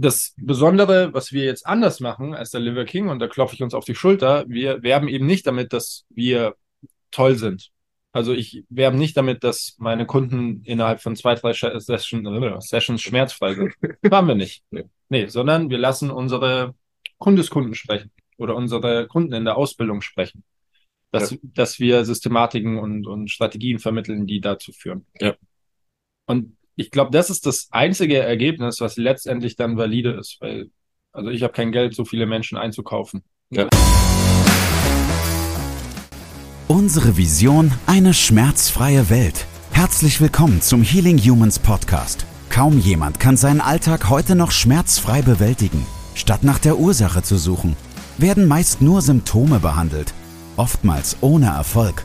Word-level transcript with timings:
das 0.00 0.34
Besondere, 0.36 1.12
was 1.12 1.32
wir 1.32 1.44
jetzt 1.44 1.66
anders 1.66 2.00
machen 2.00 2.34
als 2.34 2.50
der 2.50 2.60
Liver 2.60 2.84
King, 2.84 3.08
und 3.08 3.18
da 3.18 3.28
klopfe 3.28 3.54
ich 3.54 3.62
uns 3.62 3.74
auf 3.74 3.84
die 3.84 3.94
Schulter, 3.94 4.44
wir 4.48 4.82
werben 4.82 5.08
eben 5.08 5.26
nicht 5.26 5.46
damit, 5.46 5.72
dass 5.72 6.06
wir 6.10 6.54
toll 7.10 7.36
sind. 7.36 7.70
Also 8.12 8.32
ich 8.32 8.64
werbe 8.68 8.96
nicht 8.96 9.16
damit, 9.16 9.44
dass 9.44 9.76
meine 9.78 10.04
Kunden 10.04 10.62
innerhalb 10.64 11.00
von 11.00 11.14
zwei, 11.14 11.34
drei 11.34 11.52
Session, 11.52 12.26
äh, 12.26 12.60
Sessions 12.60 13.02
schmerzfrei 13.02 13.54
sind. 13.54 13.74
Haben 14.10 14.28
wir 14.28 14.34
nicht. 14.34 14.64
Nee. 14.70 14.84
nee, 15.08 15.26
sondern 15.26 15.70
wir 15.70 15.78
lassen 15.78 16.10
unsere 16.10 16.74
Kundeskunden 17.18 17.74
sprechen 17.74 18.10
oder 18.36 18.56
unsere 18.56 19.06
Kunden 19.06 19.32
in 19.32 19.44
der 19.44 19.56
Ausbildung 19.56 20.00
sprechen. 20.00 20.42
Dass, 21.12 21.32
ja. 21.32 21.38
dass 21.42 21.78
wir 21.78 22.04
Systematiken 22.04 22.78
und, 22.78 23.06
und 23.06 23.30
Strategien 23.30 23.78
vermitteln, 23.78 24.26
die 24.26 24.40
dazu 24.40 24.72
führen. 24.72 25.06
Ja. 25.20 25.34
Und 26.26 26.56
ich 26.76 26.90
glaube, 26.90 27.10
das 27.10 27.30
ist 27.30 27.46
das 27.46 27.68
einzige 27.70 28.18
Ergebnis, 28.18 28.80
was 28.80 28.96
letztendlich 28.96 29.56
dann 29.56 29.76
valide 29.76 30.12
ist, 30.12 30.38
weil, 30.40 30.70
also 31.12 31.30
ich 31.30 31.42
habe 31.42 31.52
kein 31.52 31.72
Geld, 31.72 31.94
so 31.94 32.04
viele 32.04 32.26
Menschen 32.26 32.56
einzukaufen. 32.56 33.22
Ja. 33.50 33.68
Unsere 36.68 37.16
Vision, 37.16 37.72
eine 37.86 38.14
schmerzfreie 38.14 39.10
Welt. 39.10 39.46
Herzlich 39.72 40.20
willkommen 40.20 40.60
zum 40.62 40.82
Healing 40.82 41.18
Humans 41.18 41.58
Podcast. 41.58 42.26
Kaum 42.48 42.78
jemand 42.78 43.18
kann 43.20 43.36
seinen 43.36 43.60
Alltag 43.60 44.08
heute 44.08 44.34
noch 44.34 44.50
schmerzfrei 44.50 45.22
bewältigen. 45.22 45.86
Statt 46.14 46.44
nach 46.44 46.58
der 46.58 46.78
Ursache 46.78 47.22
zu 47.22 47.36
suchen, 47.36 47.76
werden 48.18 48.46
meist 48.46 48.82
nur 48.82 49.02
Symptome 49.02 49.58
behandelt, 49.58 50.12
oftmals 50.56 51.16
ohne 51.20 51.46
Erfolg. 51.46 52.04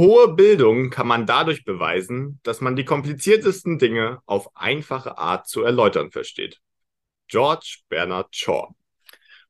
Hohe 0.00 0.34
Bildung 0.34 0.88
kann 0.88 1.06
man 1.06 1.26
dadurch 1.26 1.62
beweisen, 1.66 2.40
dass 2.42 2.62
man 2.62 2.74
die 2.74 2.86
kompliziertesten 2.86 3.78
Dinge 3.78 4.22
auf 4.24 4.48
einfache 4.56 5.18
Art 5.18 5.46
zu 5.46 5.60
erläutern 5.62 6.10
versteht. 6.10 6.58
George 7.28 7.80
Bernard 7.90 8.34
Shaw 8.34 8.68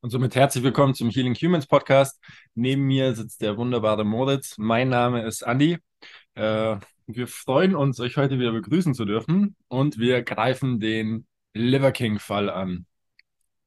und 0.00 0.10
somit 0.10 0.34
herzlich 0.34 0.64
willkommen 0.64 0.94
zum 0.94 1.08
Healing 1.08 1.36
Humans 1.36 1.68
Podcast. 1.68 2.20
Neben 2.56 2.82
mir 2.82 3.14
sitzt 3.14 3.42
der 3.42 3.58
wunderbare 3.58 4.04
Moritz. 4.04 4.58
Mein 4.58 4.88
Name 4.88 5.24
ist 5.24 5.42
Andy. 5.42 5.78
Äh, 6.34 6.78
wir 7.06 7.28
freuen 7.28 7.76
uns, 7.76 8.00
euch 8.00 8.16
heute 8.16 8.40
wieder 8.40 8.50
begrüßen 8.50 8.92
zu 8.92 9.04
dürfen 9.04 9.54
und 9.68 10.00
wir 10.00 10.20
greifen 10.22 10.80
den 10.80 11.28
Liver 11.54 11.92
King 11.92 12.18
Fall 12.18 12.50
an. 12.50 12.86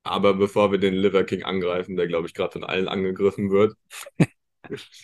Aber 0.03 0.33
bevor 0.33 0.73
wir 0.73 0.79
den 0.79 0.95
Liver 0.95 1.23
King 1.23 1.43
angreifen, 1.43 1.95
der 1.95 2.07
glaube 2.07 2.27
ich 2.27 2.33
gerade 2.33 2.51
von 2.51 2.65
allen 2.65 2.89
angegriffen 2.89 3.51
wird, 3.51 3.73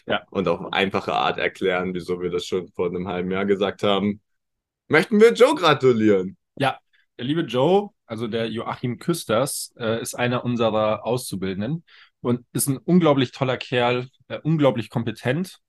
ja. 0.05 0.25
und 0.31 0.47
auf 0.47 0.73
einfache 0.73 1.13
Art 1.13 1.37
erklären, 1.37 1.93
wieso 1.93 2.21
wir 2.21 2.29
das 2.29 2.45
schon 2.45 2.67
vor 2.69 2.87
einem 2.87 3.07
halben 3.07 3.31
Jahr 3.31 3.45
gesagt 3.45 3.83
haben, 3.83 4.21
möchten 4.87 5.19
wir 5.19 5.33
Joe 5.33 5.55
gratulieren. 5.55 6.37
Ja, 6.55 6.79
der 7.17 7.25
liebe 7.25 7.41
Joe 7.41 7.89
also 8.09 8.27
der 8.27 8.49
Joachim 8.49 8.97
Küsters, 8.97 9.71
äh, 9.77 10.01
ist 10.01 10.15
einer 10.15 10.43
unserer 10.43 11.05
Auszubildenden 11.05 11.83
und 12.21 12.43
ist 12.53 12.67
ein 12.67 12.77
unglaublich 12.77 13.31
toller 13.31 13.57
Kerl, 13.57 14.07
äh, 14.27 14.39
unglaublich 14.39 14.89
kompetent 14.89 15.59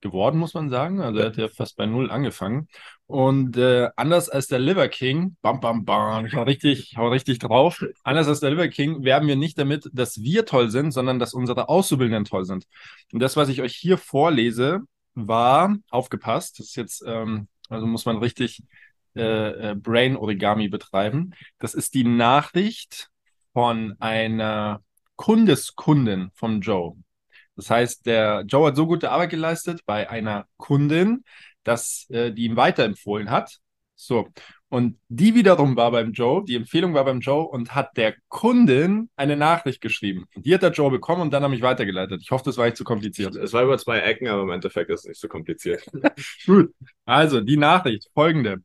geworden, 0.00 0.38
muss 0.38 0.54
man 0.54 0.70
sagen. 0.70 1.00
Also 1.00 1.20
er 1.20 1.26
hat 1.26 1.36
ja 1.36 1.48
fast 1.48 1.76
bei 1.76 1.86
Null 1.86 2.10
angefangen. 2.10 2.68
Und 3.06 3.56
äh, 3.56 3.88
anders 3.96 4.28
als 4.28 4.46
der 4.46 4.58
Liver 4.58 4.88
King, 4.88 5.36
bam, 5.42 5.60
bam, 5.60 5.84
bam, 5.84 6.26
ich 6.26 6.34
hau 6.34 6.42
richtig, 6.42 6.94
hau 6.96 7.08
richtig 7.08 7.38
drauf. 7.38 7.84
Anders 8.04 8.28
als 8.28 8.40
der 8.40 8.50
Liver 8.50 8.68
King 8.68 9.04
werben 9.04 9.28
wir 9.28 9.36
nicht 9.36 9.58
damit, 9.58 9.90
dass 9.92 10.22
wir 10.22 10.46
toll 10.46 10.70
sind, 10.70 10.92
sondern 10.92 11.18
dass 11.18 11.34
unsere 11.34 11.68
Auszubildenden 11.68 12.24
toll 12.24 12.44
sind. 12.44 12.66
Und 13.12 13.20
das, 13.20 13.36
was 13.36 13.48
ich 13.48 13.62
euch 13.62 13.74
hier 13.74 13.98
vorlese, 13.98 14.80
war, 15.14 15.76
aufgepasst, 15.90 16.58
das 16.58 16.66
ist 16.66 16.76
jetzt, 16.76 17.04
ähm, 17.06 17.48
also 17.68 17.86
muss 17.86 18.04
man 18.04 18.18
richtig 18.18 18.62
äh, 19.16 19.70
äh, 19.70 19.74
Brain 19.74 20.16
Origami 20.16 20.68
betreiben. 20.68 21.34
Das 21.58 21.74
ist 21.74 21.94
die 21.94 22.04
Nachricht 22.04 23.08
von 23.52 23.96
einer 23.98 24.82
Kundeskundin 25.16 26.30
von 26.34 26.60
Joe. 26.60 26.96
Das 27.60 27.68
heißt, 27.68 28.06
der 28.06 28.44
Joe 28.48 28.68
hat 28.68 28.76
so 28.76 28.86
gute 28.86 29.10
Arbeit 29.10 29.28
geleistet 29.28 29.82
bei 29.84 30.08
einer 30.08 30.46
Kundin, 30.56 31.24
dass 31.62 32.06
äh, 32.08 32.32
die 32.32 32.44
ihm 32.44 32.56
weiterempfohlen 32.56 33.30
hat. 33.30 33.58
So. 33.96 34.28
Und 34.70 34.98
die 35.08 35.34
wiederum 35.34 35.76
war 35.76 35.90
beim 35.90 36.12
Joe, 36.12 36.42
die 36.42 36.54
Empfehlung 36.54 36.94
war 36.94 37.04
beim 37.04 37.20
Joe 37.20 37.46
und 37.46 37.74
hat 37.74 37.98
der 37.98 38.14
Kundin 38.28 39.10
eine 39.14 39.36
Nachricht 39.36 39.82
geschrieben. 39.82 40.24
Und 40.34 40.46
die 40.46 40.54
hat 40.54 40.62
der 40.62 40.70
Joe 40.70 40.90
bekommen 40.90 41.20
und 41.20 41.34
dann 41.34 41.42
habe 41.42 41.54
ich 41.54 41.60
weitergeleitet. 41.60 42.22
Ich 42.22 42.30
hoffe, 42.30 42.44
das 42.46 42.56
war 42.56 42.64
nicht 42.64 42.78
zu 42.78 42.84
kompliziert. 42.84 43.36
Es 43.36 43.52
war 43.52 43.62
über 43.62 43.76
zwei 43.76 43.98
Ecken, 43.98 44.28
aber 44.28 44.44
im 44.44 44.50
Endeffekt 44.50 44.88
ist 44.88 45.00
es 45.00 45.08
nicht 45.08 45.20
so 45.20 45.28
kompliziert. 45.28 45.84
Gut. 46.46 46.72
Also, 47.04 47.42
die 47.42 47.58
Nachricht 47.58 48.08
folgende. 48.14 48.62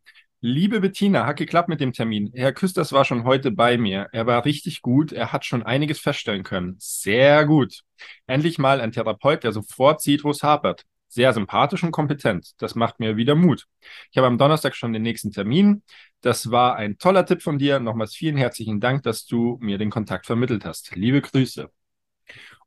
Liebe 0.47 0.79
Bettina, 0.79 1.25
hat 1.25 1.37
geklappt 1.37 1.69
mit 1.69 1.79
dem 1.79 1.91
Termin. 1.91 2.31
Herr 2.35 2.53
Küsters 2.53 2.91
war 2.91 3.03
schon 3.03 3.23
heute 3.23 3.49
bei 3.49 3.79
mir. 3.79 4.09
Er 4.11 4.27
war 4.27 4.45
richtig 4.45 4.83
gut. 4.83 5.11
Er 5.11 5.31
hat 5.31 5.43
schon 5.43 5.63
einiges 5.63 5.99
feststellen 5.99 6.43
können. 6.43 6.75
Sehr 6.77 7.45
gut. 7.47 7.81
Endlich 8.27 8.59
mal 8.59 8.79
ein 8.79 8.91
Therapeut, 8.91 9.43
der 9.43 9.53
sofort 9.53 10.03
sieht, 10.03 10.23
wo 10.23 10.29
es 10.29 10.43
hapert. 10.43 10.83
Sehr 11.07 11.33
sympathisch 11.33 11.81
und 11.83 11.89
kompetent. 11.89 12.51
Das 12.59 12.75
macht 12.75 12.99
mir 12.99 13.17
wieder 13.17 13.33
Mut. 13.33 13.65
Ich 14.11 14.19
habe 14.19 14.27
am 14.27 14.37
Donnerstag 14.37 14.75
schon 14.75 14.93
den 14.93 15.01
nächsten 15.01 15.31
Termin. 15.31 15.81
Das 16.21 16.51
war 16.51 16.75
ein 16.75 16.99
toller 16.99 17.25
Tipp 17.25 17.41
von 17.41 17.57
dir. 17.57 17.79
Nochmals 17.79 18.13
vielen 18.13 18.37
herzlichen 18.37 18.79
Dank, 18.79 19.01
dass 19.01 19.25
du 19.25 19.57
mir 19.61 19.79
den 19.79 19.89
Kontakt 19.89 20.27
vermittelt 20.27 20.63
hast. 20.63 20.95
Liebe 20.95 21.21
Grüße. 21.21 21.71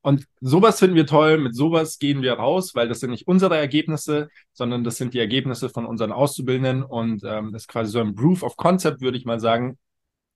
Und 0.01 0.27
sowas 0.41 0.79
finden 0.79 0.97
wir 0.97 1.07
toll, 1.07 1.39
mit 1.39 1.55
sowas 1.55 1.99
gehen 1.99 2.23
wir 2.23 2.35
raus, 2.35 2.75
weil 2.75 2.89
das 2.89 3.01
sind 3.01 3.11
nicht 3.11 3.27
unsere 3.27 3.57
Ergebnisse, 3.57 4.29
sondern 4.53 4.85
das 4.85 4.97
sind 4.97 5.13
die 5.13 5.19
Ergebnisse 5.19 5.69
von 5.69 5.87
unseren 5.87 6.13
Auszubildenden 6.13 6.85
und 6.85 7.25
ähm, 7.25 7.53
das 7.53 7.63
ist 7.63 7.69
quasi 7.69 7.91
so 7.91 8.01
ein 8.01 8.15
Proof 8.15 8.43
of 8.43 8.57
Concept, 8.57 9.01
würde 9.01 9.19
ich 9.19 9.25
mal 9.25 9.41
sagen. 9.41 9.79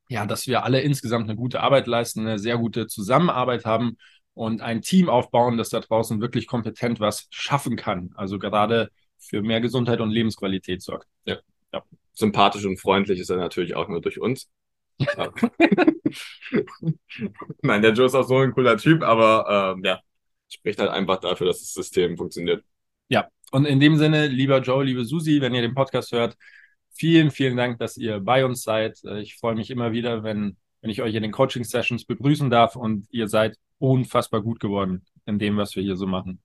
Ja, 0.09 0.27
dass 0.27 0.47
wir 0.47 0.65
alle 0.65 0.81
insgesamt 0.81 1.29
eine 1.29 1.37
gute 1.37 1.61
Arbeit 1.61 1.87
leisten, 1.87 2.21
eine 2.21 2.39
sehr 2.39 2.59
gute 2.59 2.87
Zusammenarbeit 2.87 3.65
haben 3.65 3.97
und 4.35 4.61
ein 4.61 4.83
Team 4.83 5.09
aufbauen, 5.09 5.57
das 5.57 5.69
da 5.69 5.81
draußen 5.81 6.21
wirklich 6.21 6.47
kompetent 6.47 7.01
was 7.01 7.29
schaffen 7.31 7.77
kann. 7.77 8.11
Also 8.15 8.39
gerade 8.39 8.91
für 9.19 9.43
mehr 9.43 9.61
Gesundheit 9.61 10.01
und 10.01 10.11
Lebensqualität 10.11 10.83
sorgt. 10.83 11.07
Ja. 11.25 11.39
ja. 11.73 11.83
Sympathisch 12.13 12.65
und 12.67 12.79
freundlich 12.79 13.21
ist 13.21 13.31
er 13.31 13.37
natürlich 13.37 13.77
auch 13.77 13.89
nur 13.89 14.01
durch 14.01 14.21
uns. 14.21 14.51
Nein, 17.63 17.83
der 17.83 17.93
Joe 17.93 18.07
ist 18.07 18.15
auch 18.15 18.27
so 18.27 18.39
ein 18.39 18.53
cooler 18.53 18.77
Typ, 18.77 19.03
aber 19.03 19.75
ähm, 19.77 19.85
ja, 19.85 20.01
spricht 20.49 20.79
halt 20.79 20.91
einfach 20.91 21.19
dafür, 21.19 21.47
dass 21.47 21.61
das 21.61 21.73
System 21.73 22.17
funktioniert. 22.17 22.65
Ja, 23.09 23.29
und 23.51 23.67
in 23.67 23.81
dem 23.81 23.97
Sinne, 23.97 24.27
lieber 24.27 24.61
Joe, 24.61 24.85
liebe 24.85 25.05
Susi, 25.05 25.41
wenn 25.41 25.55
ihr 25.55 25.63
den 25.63 25.75
Podcast 25.75 26.13
hört, 26.13 26.37
vielen, 26.91 27.31
vielen 27.31 27.57
Dank, 27.57 27.79
dass 27.79 27.97
ihr 27.97 28.21
bei 28.21 28.45
uns 28.45 28.63
seid. 28.63 29.03
Äh, 29.05 29.21
ich 29.21 29.37
freue 29.37 29.55
mich 29.55 29.71
immer 29.71 29.93
wieder, 29.93 30.23
wenn, 30.23 30.57
wenn 30.81 30.91
ich 30.91 31.03
euch 31.03 31.15
in 31.15 31.23
den 31.23 31.33
Coaching-Sessions 31.33 32.05
begrüßen 32.05 32.51
darf 32.51 32.77
und 32.77 33.07
ihr 33.11 33.29
seid 33.29 33.59
unfassbar 33.79 34.43
gut 34.43 34.61
geworden 34.61 35.05
in 35.27 35.39
dem, 35.39 35.57
was 35.57 35.77
wir 35.77 35.83
hier 35.83 35.97
so 35.97 36.07
machen. 36.07 36.41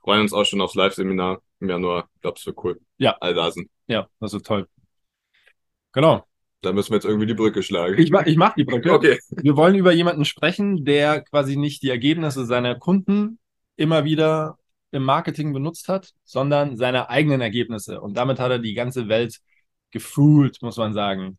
Freuen 0.00 0.20
uns 0.20 0.32
auch 0.32 0.44
schon 0.44 0.60
aufs 0.60 0.74
Live-Seminar 0.74 1.40
im 1.60 1.70
Januar. 1.70 2.08
Ich 2.14 2.20
glaube, 2.20 2.38
es 2.38 2.46
wird 2.46 2.62
cool. 2.62 2.80
Ja. 2.98 3.16
All 3.20 3.34
da 3.34 3.50
sind. 3.50 3.70
Ja, 3.86 4.08
das 4.20 4.34
ist 4.34 4.44
toll. 4.44 4.68
Genau. 5.92 6.26
Da 6.64 6.72
müssen 6.72 6.90
wir 6.90 6.96
jetzt 6.96 7.04
irgendwie 7.04 7.26
die 7.26 7.34
Brücke 7.34 7.62
schlagen. 7.62 7.98
Ich 7.98 8.10
mach, 8.10 8.26
ich 8.26 8.36
mach 8.36 8.54
die 8.54 8.64
Brücke. 8.64 8.92
Okay. 8.92 9.18
Wir 9.30 9.56
wollen 9.56 9.74
über 9.74 9.92
jemanden 9.92 10.24
sprechen, 10.24 10.84
der 10.84 11.20
quasi 11.22 11.56
nicht 11.56 11.82
die 11.82 11.90
Ergebnisse 11.90 12.46
seiner 12.46 12.74
Kunden 12.74 13.38
immer 13.76 14.04
wieder 14.04 14.58
im 14.92 15.02
Marketing 15.02 15.52
benutzt 15.52 15.88
hat, 15.88 16.12
sondern 16.24 16.76
seine 16.76 17.10
eigenen 17.10 17.40
Ergebnisse. 17.40 18.00
Und 18.00 18.16
damit 18.16 18.38
hat 18.38 18.50
er 18.50 18.58
die 18.58 18.74
ganze 18.74 19.08
Welt 19.08 19.40
gefühlt, 19.90 20.62
muss 20.62 20.76
man 20.76 20.92
sagen. 20.92 21.38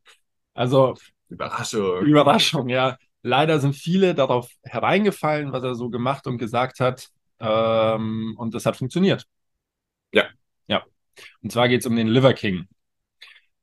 Also 0.53 0.95
Überraschung. 1.29 2.01
Überraschung, 2.01 2.69
ja. 2.69 2.97
Leider 3.23 3.59
sind 3.59 3.75
viele 3.75 4.13
darauf 4.13 4.49
hereingefallen, 4.63 5.51
was 5.51 5.63
er 5.63 5.75
so 5.75 5.89
gemacht 5.89 6.27
und 6.27 6.37
gesagt 6.37 6.79
hat. 6.79 7.09
Ähm, 7.39 8.35
und 8.37 8.53
das 8.53 8.65
hat 8.65 8.77
funktioniert. 8.77 9.25
Ja. 10.11 10.25
Ja. 10.67 10.83
Und 11.41 11.51
zwar 11.51 11.67
geht 11.67 11.81
es 11.81 11.87
um 11.87 11.95
den 11.95 12.07
Liver 12.07 12.33
King. 12.33 12.67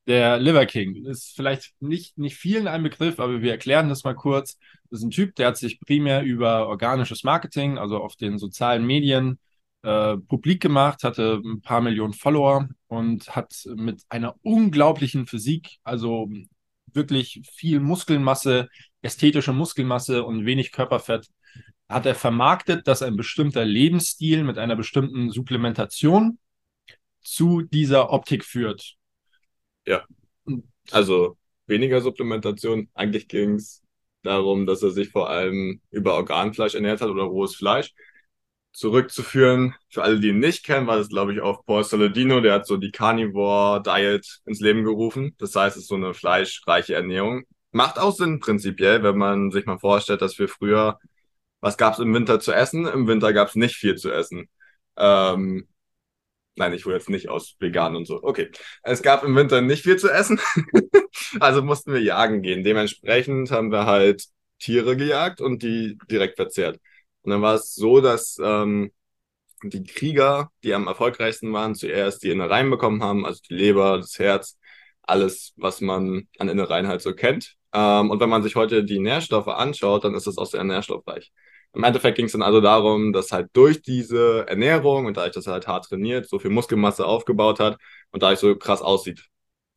Der 0.07 0.39
Liver 0.39 0.67
King 0.67 1.07
ist 1.07 1.35
vielleicht 1.37 1.75
nicht, 1.81 2.19
nicht 2.19 2.37
vielen 2.37 2.67
ein 2.67 2.83
Begriff, 2.83 3.21
aber 3.21 3.41
wir 3.41 3.53
erklären 3.53 3.89
das 3.89 4.03
mal 4.03 4.15
kurz. 4.15 4.59
Das 4.91 4.99
ist 5.01 5.05
ein 5.05 5.11
Typ, 5.11 5.37
der 5.37 5.49
hat 5.49 5.57
sich 5.57 5.81
primär 5.81 6.23
über 6.23 6.67
organisches 6.67 7.23
Marketing, 7.23 7.79
also 7.79 7.99
auf 7.99 8.17
den 8.17 8.37
sozialen 8.39 8.85
Medien, 8.85 9.39
äh, 9.83 10.17
publik 10.17 10.61
gemacht, 10.61 11.05
hatte 11.05 11.41
ein 11.45 11.61
paar 11.63 11.81
Millionen 11.81 12.15
Follower 12.15 12.69
und 12.89 13.35
hat 13.35 13.55
mit 13.77 14.03
einer 14.09 14.35
unglaublichen 14.43 15.27
Physik, 15.27 15.79
also 15.85 16.29
wirklich 16.93 17.43
viel 17.53 17.81
Muskelmasse, 17.81 18.69
ästhetische 19.03 19.53
Muskelmasse 19.53 20.25
und 20.25 20.47
wenig 20.47 20.73
Körperfett, 20.73 21.29
hat 21.89 22.07
er 22.07 22.15
vermarktet, 22.15 22.89
dass 22.89 23.03
ein 23.03 23.17
bestimmter 23.17 23.65
Lebensstil 23.65 24.45
mit 24.45 24.59
einer 24.59 24.77
bestimmten 24.77 25.31
Supplementation 25.31 26.39
zu 27.21 27.63
dieser 27.63 28.11
Optik 28.13 28.45
führt. 28.45 28.97
Ja. 29.87 30.05
Also 30.91 31.37
weniger 31.67 32.01
Supplementation. 32.01 32.89
Eigentlich 32.95 33.29
ging 33.29 33.55
es 33.55 33.83
darum, 34.23 34.67
dass 34.67 34.83
er 34.83 34.91
sich 34.91 35.11
vor 35.11 35.31
allem 35.31 35.81
über 35.91 36.15
Organfleisch 36.15 36.75
ernährt 36.75 37.01
hat 37.01 37.11
oder 37.11 37.25
rohes 37.25 37.57
Fleisch. 37.57 37.93
Zurückzuführen, 38.73 39.75
für 39.91 40.03
alle, 40.03 40.19
die 40.19 40.29
ihn 40.29 40.39
nicht 40.39 40.65
kennen, 40.65 40.87
war 40.87 40.97
das, 40.97 41.11
glaube 41.11 41.35
ich, 41.35 41.41
auf 41.43 41.65
Paul 41.67 41.85
Saladino, 41.85 42.41
der 42.41 42.55
hat 42.55 42.67
so 42.67 42.79
die 42.79 42.91
Carnivore 42.91 43.83
Diet 43.83 44.41
ins 44.47 44.61
Leben 44.61 44.83
gerufen. 44.85 45.35
Das 45.39 45.55
heißt, 45.55 45.77
es 45.77 45.83
ist 45.83 45.89
so 45.89 45.97
eine 45.97 46.15
fleischreiche 46.15 46.95
Ernährung. 46.95 47.45
Macht 47.71 47.99
auch 47.99 48.15
Sinn 48.15 48.41
prinzipiell, 48.41 49.03
wenn 49.03 49.19
man 49.19 49.51
sich 49.51 49.67
mal 49.67 49.79
vorstellt, 49.79 50.23
dass 50.23 50.39
wir 50.39 50.49
früher, 50.49 50.99
was 51.61 51.77
gab 51.77 51.95
es 51.95 51.99
im 52.01 52.15
Winter 52.15 52.41
zu 52.41 52.53
essen? 52.53 52.87
Im 52.87 53.07
Winter 53.07 53.33
gab 53.35 53.49
es 53.49 53.57
nicht 53.57 53.77
viel 53.77 53.97
zu 53.97 54.11
essen. 54.11 54.49
Ähm, 54.97 55.69
Nein, 56.57 56.75
ich 56.75 56.85
hole 56.85 56.97
jetzt 56.97 57.09
nicht 57.09 57.29
aus 57.29 57.57
vegan 57.61 57.97
und 57.97 58.07
so. 58.07 58.23
Okay. 58.23 58.51
Es 58.83 59.03
gab 59.03 59.25
im 59.25 59.35
Winter 59.35 59.63
nicht 59.63 59.83
viel 59.85 59.97
zu 59.97 60.11
essen. 60.11 60.39
also 61.41 61.63
mussten 61.63 61.93
wir 61.93 62.03
jagen 62.03 62.43
gehen. 62.43 62.63
Dementsprechend 62.63 63.51
haben 63.51 63.73
wir 63.73 63.87
halt 63.87 64.27
Tiere 64.59 64.97
gejagt 64.97 65.41
und 65.41 65.63
die 65.63 65.99
direkt 66.11 66.37
verzehrt. 66.37 66.79
Und 67.23 67.31
dann 67.31 67.43
war 67.43 67.55
es 67.55 67.75
so, 67.75 68.01
dass 68.01 68.39
ähm, 68.43 68.93
die 69.63 69.85
Krieger, 69.85 70.51
die 70.65 70.75
am 70.75 70.89
erfolgreichsten 70.89 71.53
waren, 71.53 71.75
zuerst 71.75 72.23
die 72.23 72.31
Innereien 72.31 72.71
bekommen 72.71 73.03
haben, 73.03 73.25
also 73.25 73.41
die 73.49 73.55
Leber, 73.55 73.99
das 73.99 74.19
Herz, 74.19 74.59
alles, 75.03 75.53
was 75.57 75.81
man 75.81 76.29
an 76.39 76.49
Innereien 76.49 76.89
halt 76.89 77.03
so 77.03 77.15
kennt. 77.15 77.57
Ähm, 77.73 78.11
und 78.11 78.21
wenn 78.21 78.29
man 78.29 78.43
sich 78.43 78.57
heute 78.57 78.85
die 78.85 78.99
Nährstoffe 78.99 79.49
anschaut, 79.49 80.05
dann 80.05 80.15
ist 80.15 80.27
das 80.27 80.39
auch 80.39 80.47
sehr 80.47 80.65
nährstoffreich. 80.65 81.33
Im 81.75 81.85
Endeffekt 81.85 82.17
ging 82.17 82.27
es 82.27 82.33
dann 82.33 82.43
also 82.43 82.61
darum, 82.61 83.13
dass 83.13 83.33
halt 83.33 83.49
durch 83.55 83.83
diese 83.83 84.47
Ernährung 84.47 85.07
und 85.07 85.17
dadurch, 85.17 85.33
dass 85.35 85.47
er 85.47 85.55
halt 85.55 85.67
hart 85.67 85.87
trainiert, 85.87 86.29
so 86.29 86.39
viel 86.39 86.51
Muskelmasse 86.51 87.07
aufgebaut 87.07 87.61
hat 87.61 87.79
und 88.11 88.23
dadurch 88.23 88.41
so 88.41 88.55
krass 88.57 88.83
aussieht. 88.83 89.25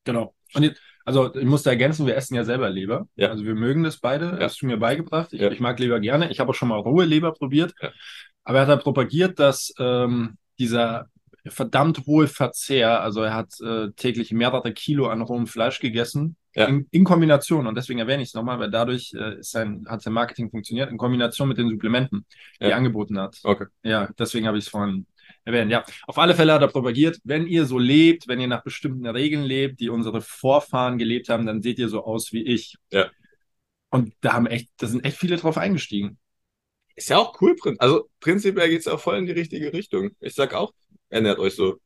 Genau. 0.04 0.36
Und 0.54 0.64
jetzt, 0.64 0.82
also 1.06 1.34
ich 1.34 1.46
muss 1.46 1.64
da 1.64 1.70
ergänzen, 1.70 2.06
wir 2.06 2.16
essen 2.16 2.36
ja 2.36 2.44
selber 2.44 2.70
Leber. 2.70 3.08
Ja. 3.16 3.30
Also 3.30 3.46
wir 3.46 3.56
mögen 3.56 3.84
das 3.84 3.98
beide. 3.98 4.26
Ja. 4.26 4.42
hast 4.42 4.62
du 4.62 4.66
mir 4.66 4.78
beigebracht. 4.78 5.32
Ich, 5.32 5.40
ja. 5.40 5.52
ich 5.52 5.60
mag 5.60 5.80
Leber 5.80 6.00
gerne. 6.00 6.32
Ich 6.32 6.40
habe 6.40 6.50
auch 6.50 6.56
schon 6.56 6.68
mal 6.68 6.80
rohe 6.80 7.06
Leber 7.06 7.32
probiert. 7.32 7.74
Ja. 7.82 7.92
Aber 8.44 8.58
er 8.58 8.62
hat 8.64 8.70
halt 8.70 8.84
propagiert, 8.84 9.40
dass 9.40 9.74
ähm, 9.80 10.38
dieser 10.60 11.08
verdammt 11.48 12.06
hohe 12.08 12.28
Verzehr, 12.28 13.02
also 13.02 13.22
er 13.22 13.34
hat 13.34 13.60
äh, 13.62 13.92
täglich 13.96 14.32
mehrere 14.32 14.74
Kilo 14.74 15.08
an 15.08 15.22
rohem 15.22 15.48
Fleisch 15.48 15.80
gegessen 15.80 16.36
ja. 16.56 16.68
In, 16.68 16.88
in, 16.92 17.04
Kombination, 17.04 17.68
und 17.68 17.76
deswegen 17.76 18.00
erwähne 18.00 18.24
ich 18.24 18.30
es 18.30 18.34
nochmal, 18.34 18.60
weil 18.60 18.72
dadurch 18.72 19.14
äh, 19.14 19.40
ist 19.40 19.52
sein, 19.52 19.86
hat 19.88 20.02
sein 20.02 20.14
Marketing 20.14 20.50
funktioniert, 20.50 20.90
in 20.90 20.98
Kombination 20.98 21.50
mit 21.50 21.58
den 21.58 21.70
Supplementen, 21.70 22.26
die 22.60 22.66
er 22.66 22.78
angeboten 22.78 23.20
hat. 23.20 23.40
Okay. 23.44 23.66
Ja, 23.84 24.10
deswegen 24.18 24.48
habe 24.48 24.58
ich 24.58 24.66
es 24.66 24.70
vorhin 24.70 25.06
erwähnt. 25.44 25.72
Ja, 25.72 25.84
auf 26.08 26.18
alle 26.18 26.34
Fälle 26.34 26.54
hat 26.54 26.62
er 26.62 26.68
propagiert, 26.68 27.20
wenn 27.24 27.48
ihr 27.48 27.66
so 27.66 27.78
lebt, 27.78 28.28
wenn 28.28 28.40
ihr 28.40 28.48
nach 28.48 28.64
bestimmten 28.64 29.06
Regeln 29.06 29.44
lebt, 29.44 29.80
die 29.80 29.90
unsere 29.90 30.22
Vorfahren 30.22 30.98
gelebt 30.98 31.30
haben, 31.30 31.46
dann 31.46 31.62
seht 31.62 31.80
ihr 31.80 31.90
so 31.90 32.04
aus 32.04 32.32
wie 32.32 32.44
ich. 32.44 32.76
Ja. 32.92 33.10
Und 33.90 34.14
da 34.22 34.34
haben 34.34 34.48
echt, 34.48 34.70
da 34.78 34.88
sind 34.88 35.06
echt 35.06 35.18
viele 35.18 35.38
drauf 35.38 35.58
eingestiegen. 35.58 36.18
Ist 36.96 37.10
ja 37.10 37.18
auch 37.18 37.40
cool, 37.42 37.56
also 37.80 38.10
prinzipiell 38.22 38.70
geht 38.70 38.80
es 38.80 38.88
auch 38.88 39.00
voll 39.00 39.18
in 39.18 39.26
die 39.26 39.34
richtige 39.34 39.74
Richtung. 39.74 40.12
Ich 40.22 40.34
sag 40.34 40.54
auch, 40.54 40.74
ernährt 41.10 41.40
euch 41.40 41.56
so. 41.56 41.80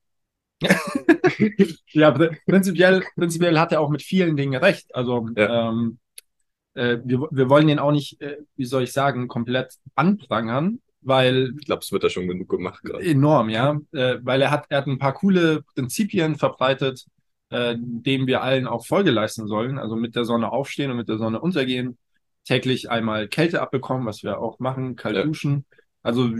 ja, 1.92 2.12
prinzipiell, 2.46 3.04
prinzipiell 3.16 3.60
hat 3.60 3.72
er 3.72 3.82
auch 3.82 3.90
mit 3.90 4.02
vielen 4.02 4.36
Dingen 4.36 4.62
recht. 4.62 4.94
Also 4.94 5.30
ja. 5.36 5.70
ähm, 5.70 6.00
äh, 6.74 6.98
wir, 7.04 7.28
wir 7.32 7.50
wollen 7.50 7.70
ihn 7.70 7.80
auch 7.80 7.92
nicht, 7.92 8.22
äh, 8.22 8.38
wie 8.56 8.66
soll 8.66 8.84
ich 8.84 8.92
sagen, 8.92 9.28
komplett 9.28 9.76
anprangern, 9.96 10.82
weil. 11.02 11.54
Ich 11.60 11.66
glaube, 11.66 11.82
es 11.84 11.92
wird 11.92 12.04
da 12.04 12.10
schon 12.10 12.28
genug 12.28 12.50
gemacht 12.50 12.84
gerade. 12.84 13.04
Enorm, 13.04 13.50
ja. 13.50 13.80
Äh, 13.92 14.18
weil 14.22 14.42
er 14.42 14.52
hat, 14.52 14.66
er 14.70 14.80
hat 14.80 14.88
ein 14.88 15.00
paar 15.00 15.14
coole 15.14 15.64
Prinzipien 15.76 16.36
verbreitet, 16.36 17.06
äh, 17.50 17.76
denen 17.78 18.28
wir 18.28 18.44
allen 18.44 18.68
auch 18.68 18.86
Folge 18.86 19.12
leisten 19.12 19.48
sollen. 19.48 19.78
Also 19.78 19.96
mit 19.96 20.16
der 20.16 20.26
Sonne 20.26 20.52
aufstehen 20.52 20.92
und 20.92 20.98
mit 20.98 21.10
der 21.10 21.18
Sonne 21.18 21.40
untergehen. 21.40 21.98
Täglich 22.46 22.90
einmal 22.90 23.28
Kälte 23.28 23.62
abbekommen, 23.62 24.06
was 24.06 24.24
wir 24.24 24.40
auch 24.40 24.60
machen, 24.60 24.96
kalt 24.96 25.18
ja. 25.18 25.24
duschen. 25.24 25.66
Also 26.02 26.32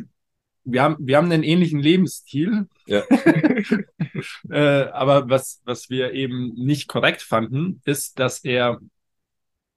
wir 0.72 0.84
haben, 0.84 0.98
wir 1.00 1.18
haben 1.18 1.32
einen 1.32 1.44
ähnlichen 1.44 1.80
Lebensstil. 1.80 2.68
Ja. 2.86 3.04
äh, 4.50 4.90
aber 4.92 5.30
was, 5.30 5.62
was 5.66 5.90
wir 5.90 6.14
eben 6.14 6.54
nicht 6.56 6.88
korrekt 6.88 7.22
fanden, 7.22 7.82
ist, 7.86 8.20
dass 8.20 8.44
er 8.44 8.80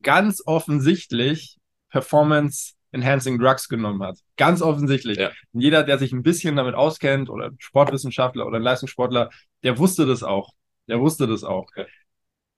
ganz 0.02 0.42
offensichtlich 0.44 1.58
Performance 1.90 2.74
Enhancing 2.92 3.38
Drugs 3.38 3.68
genommen 3.68 4.02
hat. 4.02 4.18
Ganz 4.36 4.60
offensichtlich. 4.60 5.18
Ja. 5.18 5.30
Jeder, 5.52 5.82
der 5.82 5.98
sich 5.98 6.12
ein 6.12 6.22
bisschen 6.22 6.56
damit 6.56 6.74
auskennt 6.74 7.30
oder 7.30 7.50
Sportwissenschaftler 7.58 8.46
oder 8.46 8.58
Leistungssportler, 8.58 9.30
der 9.62 9.78
wusste 9.78 10.06
das 10.06 10.22
auch. 10.22 10.52
Der 10.88 11.00
wusste 11.00 11.26
das 11.26 11.42
auch. 11.42 11.68
Ja. 11.74 11.86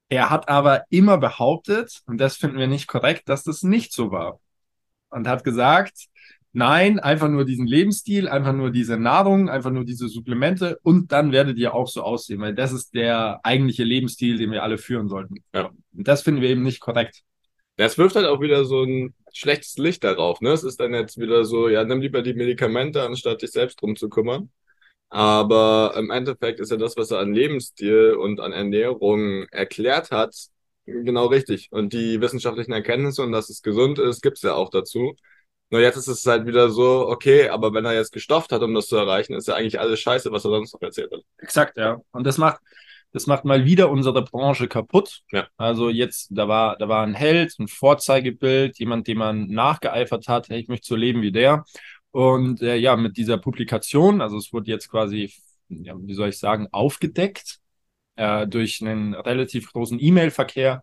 Er 0.09 0.31
hat 0.31 0.49
aber 0.49 0.85
immer 0.91 1.19
behauptet, 1.19 2.03
und 2.07 2.19
das 2.19 2.37
finden 2.37 2.59
wir 2.59 2.67
nicht 2.67 2.89
korrekt, 2.89 3.29
dass 3.29 3.45
das 3.45 3.63
nicht 3.63 3.93
so 3.93 4.11
war. 4.11 4.41
Und 5.11 5.29
hat 5.29 5.45
gesagt, 5.45 6.07
Nein, 6.57 7.01
einfach 7.01 7.29
nur 7.29 7.45
diesen 7.45 7.67
Lebensstil, 7.67 8.29
einfach 8.29 8.53
nur 8.53 8.71
diese 8.71 8.97
Nahrung, 8.97 9.49
einfach 9.49 9.73
nur 9.73 9.85
diese 9.85 10.09
Supplemente 10.09 10.79
und 10.85 11.11
dann 11.11 11.33
werdet 11.33 11.59
ihr 11.59 11.75
auch 11.75 11.89
so 11.89 12.03
aussehen, 12.03 12.41
weil 12.41 12.55
das 12.55 12.73
ist 12.73 12.95
der 12.95 13.41
eigentliche 13.43 13.83
Lebensstil, 13.83 14.39
den 14.39 14.53
wir 14.53 14.63
alle 14.63 14.79
führen 14.79 15.09
sollten. 15.09 15.43
Ja. 15.53 15.71
Und 15.93 16.07
das 16.07 16.23
finden 16.23 16.43
wir 16.43 16.51
eben 16.51 16.63
nicht 16.63 16.79
korrekt. 16.79 17.23
Das 17.77 17.99
wirft 17.99 18.15
halt 18.15 18.27
auch 18.27 18.41
wieder 18.41 18.65
so 18.65 18.85
ein 18.85 19.15
schlechtes 19.33 19.79
Licht 19.79 20.05
darauf. 20.05 20.41
Ne? 20.41 20.51
Es 20.51 20.63
ist 20.63 20.79
dann 20.79 20.95
jetzt 20.95 21.19
wieder 21.19 21.45
so, 21.45 21.69
ja, 21.69 21.83
nimm 21.83 22.01
lieber 22.01 22.23
die 22.23 22.35
Medikamente, 22.35 23.03
anstatt 23.03 23.43
dich 23.43 23.51
selbst 23.51 23.83
drum 23.83 23.97
zu 23.97 24.09
kümmern. 24.09 24.49
Aber 25.09 25.95
im 25.97 26.13
Endeffekt 26.13 26.61
ist 26.61 26.71
ja 26.71 26.77
das, 26.77 26.97
was 26.97 27.11
er 27.11 27.19
an 27.19 27.35
Lebensstil 27.35 28.13
und 28.15 28.39
an 28.39 28.53
Ernährung 28.53 29.47
erklärt 29.51 30.13
hat, 30.13 30.37
genau 30.87 31.27
richtig. 31.27 31.69
Und 31.73 31.93
die 31.93 32.21
wissenschaftlichen 32.21 32.73
Erkenntnisse 32.73 33.23
und 33.23 33.33
dass 33.33 33.49
es 33.51 33.63
gesund 33.63 33.99
ist, 33.99 34.23
gibt 34.23 34.37
es 34.37 34.43
ja 34.43 34.55
auch 34.55 34.71
dazu. 34.71 35.17
Nur 35.71 35.81
jetzt 35.81 35.97
ist 35.97 36.09
es 36.09 36.27
halt 36.27 36.47
wieder 36.47 36.71
so, 36.71 37.09
okay, 37.09 37.49
aber 37.49 37.73
wenn 37.73 37.85
er 37.85 37.95
jetzt 37.95 38.13
gestofft 38.13 38.53
hat, 38.53 38.63
um 38.63 38.75
das 38.75 38.87
zu 38.87 38.97
erreichen, 38.97 39.35
ist 39.35 39.49
ja 39.49 39.55
eigentlich 39.55 39.81
alles 39.81 40.01
scheiße, 40.01 40.31
was 40.31 40.45
er 40.45 40.51
sonst 40.51 40.75
noch 40.75 40.83
erzählt 40.83 41.11
hat. 41.13 41.21
Exakt, 41.39 41.77
ja. 41.77 42.01
Und 42.13 42.27
das 42.27 42.39
macht, 42.39 42.61
das 43.13 43.27
macht 43.27 43.45
mal 43.45 43.65
wieder 43.65 43.91
unsere 43.91 44.23
Branche 44.23 44.69
kaputt. 44.69 45.21
Ja. 45.33 45.47
Also 45.57 45.89
jetzt, 45.89 46.29
da 46.31 46.49
war, 46.49 46.77
da 46.77 46.89
war 46.89 47.03
ein 47.05 47.15
Held, 47.15 47.55
ein 47.59 47.69
Vorzeigebild, 47.69 48.79
jemand, 48.79 49.09
dem 49.09 49.19
man 49.19 49.47
nachgeeifert 49.47 50.29
hat, 50.29 50.49
hey, 50.49 50.61
ich 50.61 50.69
möchte 50.69 50.87
so 50.87 50.97
leben 50.97 51.23
wie 51.23 51.33
der. 51.33 51.65
Und 52.11 52.63
äh, 52.63 52.77
ja, 52.77 52.97
mit 52.97 53.17
dieser 53.17 53.39
Publikation, 53.39 54.21
also 54.21 54.37
es 54.37 54.53
wurde 54.53 54.71
jetzt 54.71 54.89
quasi, 54.89 55.33
ja, 55.69 55.95
wie 55.97 56.15
soll 56.15 56.29
ich 56.29 56.39
sagen, 56.39 56.69
aufgedeckt 56.71 57.59
äh, 58.17 58.47
durch 58.47 58.81
einen 58.81 59.15
relativ 59.15 59.73
großen 59.73 59.99
E-Mail-Verkehr, 60.01 60.83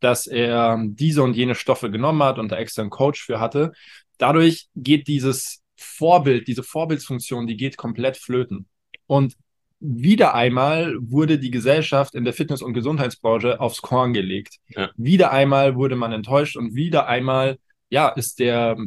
dass 0.00 0.26
er 0.26 0.78
diese 0.84 1.22
und 1.22 1.34
jene 1.34 1.54
Stoffe 1.54 1.90
genommen 1.90 2.22
hat 2.22 2.38
und 2.38 2.50
da 2.50 2.56
extra 2.56 2.82
einen 2.82 2.90
Coach 2.90 3.24
für 3.24 3.40
hatte 3.40 3.72
dadurch 4.18 4.68
geht 4.74 5.08
dieses 5.08 5.62
Vorbild, 5.76 6.48
diese 6.48 6.62
Vorbildsfunktion, 6.62 7.46
die 7.46 7.56
geht 7.56 7.76
komplett 7.76 8.16
flöten. 8.16 8.66
Und 9.06 9.36
wieder 9.80 10.34
einmal 10.34 10.96
wurde 10.98 11.38
die 11.38 11.50
Gesellschaft 11.50 12.14
in 12.14 12.24
der 12.24 12.32
Fitness- 12.32 12.62
und 12.62 12.72
Gesundheitsbranche 12.72 13.60
aufs 13.60 13.82
Korn 13.82 14.14
gelegt. 14.14 14.58
Ja. 14.68 14.90
Wieder 14.96 15.30
einmal 15.30 15.76
wurde 15.76 15.96
man 15.96 16.12
enttäuscht 16.12 16.56
und 16.56 16.74
wieder 16.74 17.06
einmal, 17.06 17.58
ja, 17.90 18.08
ist 18.08 18.38
der, 18.38 18.78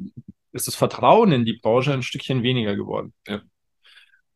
ist 0.54 0.68
das 0.68 0.76
Vertrauen 0.76 1.32
in 1.32 1.46
die 1.46 1.60
Branche 1.62 1.94
ein 1.94 2.04
Stückchen 2.04 2.42
weniger 2.42 2.76
geworden. 2.76 3.14
Ja. 3.28 3.42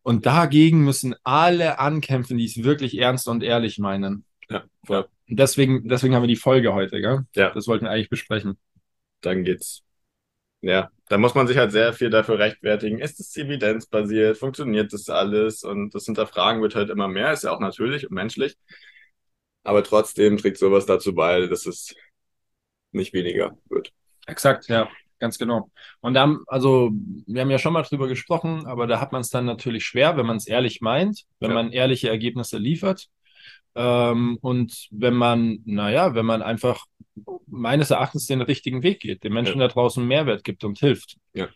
Und 0.03 0.25
dagegen 0.25 0.83
müssen 0.83 1.15
alle 1.23 1.79
ankämpfen, 1.79 2.37
die 2.37 2.45
es 2.45 2.63
wirklich 2.63 2.97
ernst 2.97 3.27
und 3.27 3.43
ehrlich 3.43 3.79
meinen. 3.79 4.25
Ja, 4.49 4.63
voll. 4.85 5.07
Deswegen, 5.27 5.87
deswegen 5.87 6.13
haben 6.13 6.23
wir 6.23 6.27
die 6.27 6.35
Folge 6.35 6.73
heute, 6.73 7.01
gell? 7.01 7.21
Ja. 7.35 7.51
Das 7.51 7.67
wollten 7.67 7.85
wir 7.85 7.91
eigentlich 7.91 8.09
besprechen. 8.09 8.57
Dann 9.21 9.43
geht's 9.43 9.83
ja, 10.61 10.89
da 11.09 11.17
muss 11.17 11.35
man 11.35 11.47
sich 11.47 11.57
halt 11.57 11.71
sehr 11.71 11.93
viel 11.93 12.09
dafür 12.09 12.39
rechtfertigen. 12.39 12.99
Ist 12.99 13.19
es 13.19 13.35
evidenzbasiert? 13.35 14.37
Funktioniert 14.37 14.93
das 14.93 15.09
alles? 15.09 15.63
Und 15.63 15.93
das 15.93 16.05
Hinterfragen 16.05 16.61
wird 16.61 16.75
halt 16.75 16.89
immer 16.89 17.07
mehr, 17.07 17.33
ist 17.33 17.43
ja 17.43 17.51
auch 17.51 17.59
natürlich 17.59 18.07
und 18.09 18.13
menschlich. 18.13 18.55
Aber 19.63 19.83
trotzdem 19.83 20.37
trägt 20.37 20.57
sowas 20.57 20.85
dazu 20.85 21.13
bei, 21.13 21.47
dass 21.47 21.65
es 21.65 21.95
nicht 22.91 23.13
weniger 23.13 23.57
wird. 23.69 23.91
Exakt, 24.27 24.67
ja, 24.67 24.89
ganz 25.19 25.37
genau. 25.37 25.71
Und 25.99 26.13
da 26.13 26.21
haben, 26.21 26.43
also, 26.47 26.91
wir 27.27 27.41
haben 27.41 27.51
ja 27.51 27.59
schon 27.59 27.73
mal 27.73 27.83
drüber 27.83 28.07
gesprochen, 28.07 28.65
aber 28.65 28.87
da 28.87 28.99
hat 28.99 29.11
man 29.11 29.21
es 29.21 29.29
dann 29.29 29.45
natürlich 29.45 29.85
schwer, 29.85 30.17
wenn 30.17 30.25
man 30.25 30.37
es 30.37 30.47
ehrlich 30.47 30.81
meint, 30.81 31.25
wenn 31.39 31.51
ja. 31.51 31.55
man 31.55 31.71
ehrliche 31.71 32.09
Ergebnisse 32.09 32.57
liefert. 32.57 33.07
Ähm, 33.75 34.37
und 34.41 34.87
wenn 34.91 35.13
man, 35.13 35.59
naja, 35.65 36.15
wenn 36.15 36.25
man 36.25 36.41
einfach 36.41 36.85
meines 37.47 37.91
Erachtens 37.91 38.25
den 38.25 38.41
richtigen 38.41 38.83
Weg 38.83 38.99
geht, 39.01 39.23
den 39.23 39.33
Menschen 39.33 39.59
ja. 39.59 39.67
da 39.67 39.73
draußen 39.73 40.05
Mehrwert 40.05 40.43
gibt 40.43 40.63
und 40.63 40.79
hilft. 40.79 41.17
Ja. 41.33 41.47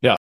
ja. 0.00 0.16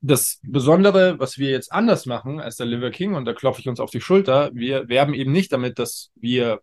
Das 0.00 0.38
Besondere, 0.42 1.18
was 1.18 1.38
wir 1.38 1.50
jetzt 1.50 1.72
anders 1.72 2.06
machen 2.06 2.40
als 2.40 2.56
der 2.56 2.66
Liver 2.66 2.90
King, 2.90 3.14
und 3.14 3.24
da 3.24 3.32
klopfe 3.32 3.60
ich 3.60 3.68
uns 3.68 3.80
auf 3.80 3.90
die 3.90 4.00
Schulter, 4.00 4.50
wir 4.54 4.88
werben 4.88 5.12
eben 5.12 5.32
nicht 5.32 5.52
damit, 5.52 5.78
dass 5.78 6.10
wir 6.14 6.60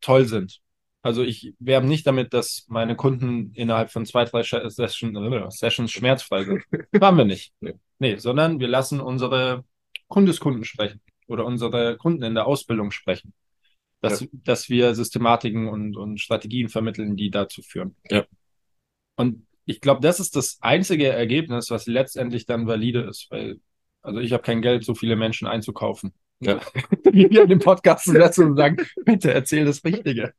toll 0.00 0.26
sind. 0.26 0.60
Also 1.02 1.22
ich 1.22 1.54
werbe 1.58 1.86
nicht 1.86 2.06
damit, 2.06 2.32
dass 2.32 2.64
meine 2.68 2.94
Kunden 2.94 3.52
innerhalb 3.54 3.90
von 3.90 4.06
zwei, 4.06 4.24
drei 4.24 4.42
Session, 4.42 5.16
äh, 5.16 5.50
Sessions 5.50 5.90
schmerzfrei 5.90 6.44
sind. 6.44 6.62
Machen 7.00 7.18
wir 7.18 7.24
nicht. 7.24 7.52
Nee. 7.60 7.74
nee, 7.98 8.16
sondern 8.16 8.60
wir 8.60 8.68
lassen 8.68 9.00
unsere 9.00 9.64
Kundeskunden 10.06 10.64
sprechen 10.64 11.00
oder 11.26 11.44
unsere 11.44 11.96
Kunden 11.96 12.22
in 12.22 12.34
der 12.34 12.46
Ausbildung 12.46 12.92
sprechen. 12.92 13.32
Dass, 14.00 14.20
ja. 14.20 14.26
dass 14.32 14.68
wir 14.68 14.94
Systematiken 14.94 15.68
und, 15.68 15.96
und 15.96 16.20
Strategien 16.20 16.68
vermitteln, 16.68 17.16
die 17.16 17.30
dazu 17.30 17.62
führen. 17.62 17.96
Ja. 18.10 18.24
Und 19.16 19.46
ich 19.64 19.80
glaube, 19.80 20.00
das 20.00 20.20
ist 20.20 20.36
das 20.36 20.58
einzige 20.60 21.08
Ergebnis, 21.08 21.70
was 21.70 21.86
letztendlich 21.86 22.46
dann 22.46 22.66
valide 22.66 23.02
ist, 23.02 23.28
weil, 23.30 23.60
also 24.02 24.20
ich 24.20 24.32
habe 24.32 24.42
kein 24.42 24.62
Geld, 24.62 24.84
so 24.84 24.94
viele 24.94 25.16
Menschen 25.16 25.46
einzukaufen. 25.46 26.12
Ja. 26.40 26.60
Wir 27.12 27.42
in 27.42 27.48
dem 27.48 27.58
Podcast 27.60 28.04
zu 28.04 28.12
setzen 28.12 28.50
und 28.50 28.56
sagen, 28.56 28.76
bitte 29.04 29.32
erzähl 29.32 29.64
das 29.64 29.84
Richtige. 29.84 30.34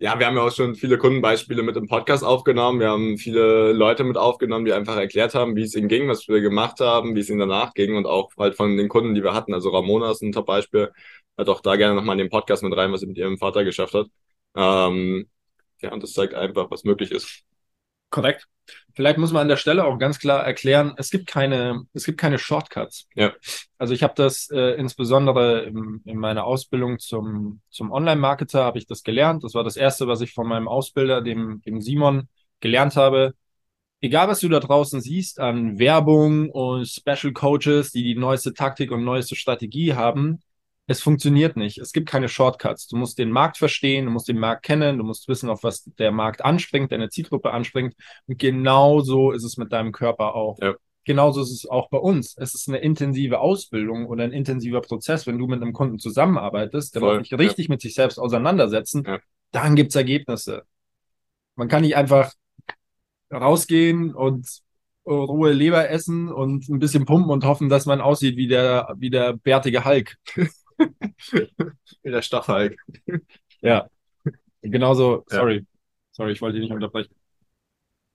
Ja, 0.00 0.18
wir 0.18 0.26
haben 0.26 0.36
ja 0.36 0.42
auch 0.42 0.52
schon 0.52 0.74
viele 0.74 0.98
Kundenbeispiele 0.98 1.62
mit 1.62 1.76
im 1.76 1.86
Podcast 1.86 2.24
aufgenommen. 2.24 2.78
Wir 2.80 2.90
haben 2.90 3.16
viele 3.16 3.72
Leute 3.72 4.04
mit 4.04 4.18
aufgenommen, 4.18 4.66
die 4.66 4.72
einfach 4.72 4.96
erklärt 4.96 5.34
haben, 5.34 5.56
wie 5.56 5.62
es 5.62 5.74
ihnen 5.74 5.88
ging, 5.88 6.08
was 6.08 6.28
wir 6.28 6.40
gemacht 6.42 6.80
haben, 6.80 7.14
wie 7.14 7.20
es 7.20 7.30
ihnen 7.30 7.38
danach 7.38 7.72
ging 7.72 7.96
und 7.96 8.04
auch 8.04 8.30
halt 8.36 8.54
von 8.56 8.76
den 8.76 8.88
Kunden, 8.88 9.14
die 9.14 9.22
wir 9.22 9.32
hatten. 9.32 9.54
Also 9.54 9.70
Ramona 9.70 10.10
ist 10.10 10.20
ein 10.20 10.32
Top-Beispiel. 10.32 10.92
Hat 11.38 11.48
auch 11.48 11.60
da 11.60 11.76
gerne 11.76 11.94
nochmal 11.94 12.14
in 12.14 12.26
den 12.26 12.28
Podcast 12.28 12.62
mit 12.62 12.76
rein, 12.76 12.92
was 12.92 13.00
sie 13.00 13.06
mit 13.06 13.16
ihrem 13.16 13.38
Vater 13.38 13.64
geschafft 13.64 13.94
hat. 13.94 14.08
Ähm, 14.56 15.28
ja, 15.80 15.92
und 15.92 16.02
das 16.02 16.12
zeigt 16.12 16.34
einfach, 16.34 16.70
was 16.70 16.84
möglich 16.84 17.10
ist. 17.10 17.44
Korrekt. 18.14 18.46
Vielleicht 18.94 19.18
muss 19.18 19.32
man 19.32 19.42
an 19.42 19.48
der 19.48 19.56
Stelle 19.56 19.84
auch 19.84 19.98
ganz 19.98 20.20
klar 20.20 20.46
erklären, 20.46 20.94
es 20.96 21.10
gibt 21.10 21.26
keine, 21.26 21.82
es 21.94 22.04
gibt 22.04 22.16
keine 22.16 22.38
Shortcuts. 22.38 23.08
Ja. 23.16 23.32
Also 23.76 23.92
ich 23.92 24.04
habe 24.04 24.14
das 24.14 24.48
äh, 24.50 24.76
insbesondere 24.76 25.64
in, 25.64 26.00
in 26.04 26.16
meiner 26.18 26.44
Ausbildung 26.44 27.00
zum, 27.00 27.60
zum 27.70 27.90
Online-Marketer 27.90 28.62
habe 28.62 28.78
ich 28.78 28.86
das 28.86 29.02
gelernt. 29.02 29.42
Das 29.42 29.54
war 29.54 29.64
das 29.64 29.76
erste, 29.76 30.06
was 30.06 30.20
ich 30.20 30.32
von 30.32 30.46
meinem 30.46 30.68
Ausbilder, 30.68 31.22
dem, 31.22 31.60
dem 31.62 31.80
Simon, 31.80 32.28
gelernt 32.60 32.94
habe. 32.94 33.34
Egal, 34.00 34.28
was 34.28 34.38
du 34.38 34.48
da 34.48 34.60
draußen 34.60 35.00
siehst 35.00 35.40
an 35.40 35.80
Werbung 35.80 36.50
und 36.50 36.86
Special 36.86 37.32
Coaches, 37.32 37.90
die 37.90 38.04
die 38.04 38.14
neueste 38.14 38.54
Taktik 38.54 38.92
und 38.92 39.02
neueste 39.02 39.34
Strategie 39.34 39.94
haben, 39.94 40.40
es 40.86 41.00
funktioniert 41.00 41.56
nicht. 41.56 41.78
Es 41.78 41.92
gibt 41.92 42.08
keine 42.08 42.28
Shortcuts. 42.28 42.88
Du 42.88 42.96
musst 42.96 43.18
den 43.18 43.30
Markt 43.30 43.56
verstehen, 43.56 44.04
du 44.04 44.10
musst 44.10 44.28
den 44.28 44.38
Markt 44.38 44.64
kennen, 44.64 44.98
du 44.98 45.04
musst 45.04 45.28
wissen, 45.28 45.48
auf 45.48 45.62
was 45.62 45.84
der 45.98 46.12
Markt 46.12 46.44
anspringt, 46.44 46.92
deine 46.92 47.08
Zielgruppe 47.08 47.52
anspringt. 47.52 47.94
Und 48.26 48.38
genauso 48.38 49.32
ist 49.32 49.44
es 49.44 49.56
mit 49.56 49.72
deinem 49.72 49.92
Körper 49.92 50.34
auch. 50.34 50.58
Ja. 50.60 50.74
Genauso 51.04 51.42
ist 51.42 51.52
es 51.52 51.66
auch 51.66 51.88
bei 51.90 51.98
uns. 51.98 52.34
Es 52.36 52.54
ist 52.54 52.68
eine 52.68 52.78
intensive 52.78 53.40
Ausbildung 53.40 54.06
oder 54.06 54.24
ein 54.24 54.32
intensiver 54.32 54.80
Prozess, 54.80 55.26
wenn 55.26 55.38
du 55.38 55.46
mit 55.46 55.60
einem 55.60 55.72
Kunden 55.72 55.98
zusammenarbeitest, 55.98 56.94
der 56.94 57.02
muss 57.02 57.28
sich 57.28 57.38
richtig 57.38 57.66
ja. 57.66 57.72
mit 57.72 57.80
sich 57.82 57.94
selbst 57.94 58.18
auseinandersetzen, 58.18 59.04
ja. 59.06 59.18
dann 59.52 59.76
gibt's 59.76 59.94
Ergebnisse. 59.94 60.62
Man 61.56 61.68
kann 61.68 61.82
nicht 61.82 61.96
einfach 61.96 62.32
rausgehen 63.30 64.14
und 64.14 64.62
Ruhe 65.06 65.52
Leber 65.52 65.90
essen 65.90 66.32
und 66.32 66.68
ein 66.70 66.78
bisschen 66.78 67.04
pumpen 67.04 67.30
und 67.30 67.44
hoffen, 67.44 67.68
dass 67.68 67.84
man 67.84 68.00
aussieht 68.00 68.36
wie 68.36 68.48
der, 68.48 68.94
wie 68.96 69.10
der 69.10 69.34
bärtige 69.34 69.84
Hulk. 69.84 70.16
Wie 72.02 72.10
der 72.10 72.22
Stachel. 72.22 72.76
ja. 73.60 73.88
Genauso, 74.62 75.24
sorry. 75.28 75.56
Ja. 75.56 75.62
Sorry, 76.12 76.32
ich 76.32 76.40
wollte 76.40 76.58
dich 76.58 76.68
nicht 76.68 76.74
unterbrechen. 76.74 77.14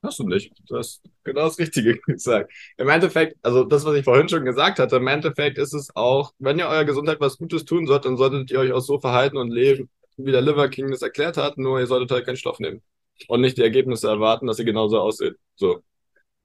Hast 0.01 0.19
du 0.19 0.23
nicht. 0.23 0.53
Du 0.67 0.77
hast 0.77 1.03
genau 1.23 1.41
das 1.41 1.59
Richtige 1.59 1.99
gesagt. 2.07 2.51
Im 2.77 2.87
Endeffekt, 2.87 3.37
also 3.41 3.65
das, 3.65 3.83
was 3.83 3.95
ich 3.95 4.05
vorhin 4.05 4.29
schon 4.29 4.45
gesagt 4.45 4.79
hatte, 4.79 4.95
im 4.95 5.07
Endeffekt 5.07 5.57
ist 5.57 5.73
es 5.73 5.93
auch, 5.95 6.33
wenn 6.39 6.57
ihr 6.57 6.67
eurer 6.67 6.85
Gesundheit 6.85 7.19
was 7.19 7.37
Gutes 7.37 7.65
tun 7.65 7.85
sollt, 7.85 8.05
dann 8.05 8.15
solltet 8.15 8.51
ihr 8.51 8.59
euch 8.59 8.71
auch 8.71 8.79
so 8.79 8.99
verhalten 8.99 9.37
und 9.37 9.51
leben, 9.51 9.89
wie 10.15 10.31
der 10.31 10.41
Liver 10.41 10.69
King 10.69 10.89
das 10.91 11.01
erklärt 11.01 11.35
hat, 11.37 11.57
nur 11.57 11.79
ihr 11.79 11.87
solltet 11.87 12.11
halt 12.11 12.25
keinen 12.25 12.37
Stoff 12.37 12.59
nehmen. 12.59 12.81
Und 13.27 13.41
nicht 13.41 13.57
die 13.57 13.63
Ergebnisse 13.63 14.07
erwarten, 14.07 14.47
dass 14.47 14.59
ihr 14.59 14.65
genauso 14.65 14.99
aussieht. 14.99 15.35
So. 15.55 15.83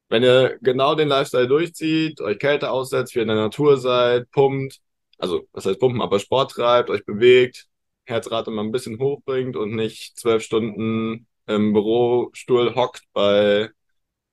Wenn 0.09 0.25
ihr 0.25 0.59
genau 0.61 0.97
den 0.97 1.09
Lifestyle 1.09 1.47
durchzieht, 1.49 2.21
euch 2.21 2.39
Kälte 2.39 2.71
aussetzt, 2.71 3.15
wie 3.15 3.21
ihr 3.21 3.23
in 3.23 3.29
der 3.29 3.37
Natur 3.37 3.79
seid, 3.79 4.31
pumpt, 4.33 4.81
also 5.25 5.49
was 5.53 5.67
heißt 5.67 5.81
pumpen, 5.81 6.03
aber 6.03 6.19
Sport 6.19 6.53
treibt, 6.53 6.91
euch 6.91 7.05
bewegt, 7.05 7.67
Herzrate 8.05 8.51
mal 8.51 8.63
ein 8.63 8.73
bisschen 8.73 8.99
hochbringt 8.99 9.57
und 9.57 9.75
nicht 9.75 10.19
zwölf 10.19 10.43
Stunden 10.43 11.27
im 11.47 11.73
Bürostuhl 11.73 12.75
hockt 12.75 13.03
bei 13.13 13.71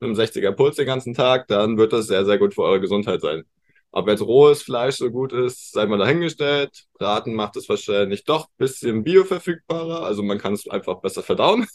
einem 0.01 0.15
60er 0.15 0.51
Puls 0.51 0.75
den 0.75 0.85
ganzen 0.87 1.13
Tag, 1.13 1.47
dann 1.47 1.77
wird 1.77 1.93
das 1.93 2.07
sehr, 2.07 2.25
sehr 2.25 2.37
gut 2.37 2.53
für 2.55 2.63
eure 2.63 2.81
Gesundheit 2.81 3.21
sein. 3.21 3.43
Ob 3.91 4.07
jetzt 4.07 4.21
rohes 4.21 4.63
Fleisch 4.63 4.95
so 4.97 5.11
gut 5.11 5.33
ist, 5.33 5.71
sei 5.73 5.85
mal 5.85 5.97
dahingestellt. 5.97 6.85
Braten 6.93 7.33
macht 7.35 7.57
es 7.57 7.67
wahrscheinlich 7.69 8.23
doch 8.25 8.45
ein 8.45 8.57
bisschen 8.57 9.03
bioverfügbarer, 9.03 10.03
also 10.05 10.23
man 10.23 10.37
kann 10.39 10.53
es 10.53 10.67
einfach 10.69 11.01
besser 11.01 11.23
verdauen. 11.23 11.67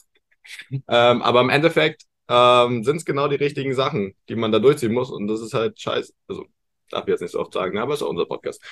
ähm, 0.71 1.23
aber 1.23 1.41
im 1.41 1.51
Endeffekt 1.51 2.03
ähm, 2.29 2.85
sind 2.85 2.97
es 2.97 3.05
genau 3.05 3.29
die 3.29 3.37
richtigen 3.37 3.75
Sachen, 3.75 4.15
die 4.29 4.37
man 4.37 4.53
da 4.53 4.59
durchziehen 4.59 4.93
muss 4.93 5.11
und 5.11 5.29
das 5.29 5.41
ist 5.41 5.55
halt 5.55 5.81
scheiße. 5.81 6.13
Also 6.29 6.47
darf 6.91 7.05
ich 7.05 7.09
jetzt 7.13 7.21
nicht 7.21 7.33
so 7.33 7.41
oft 7.41 7.53
sagen, 7.53 7.79
aber 7.79 7.95
es 7.95 8.01
ist 8.01 8.07
auch 8.07 8.11
unser 8.11 8.27
Podcast. 8.27 8.63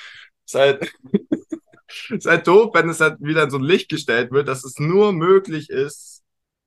Ist 2.11 2.27
halt 2.27 2.47
doof, 2.47 2.71
wenn 2.75 2.89
es 2.89 3.01
halt 3.01 3.21
wieder 3.21 3.45
in 3.45 3.51
so 3.51 3.59
ein 3.59 3.63
Licht 3.63 3.89
gestellt 3.89 4.33
wird, 4.33 4.49
dass 4.49 4.65
es 4.65 4.79
nur 4.79 5.13
möglich 5.13 5.71
ist, 5.71 6.23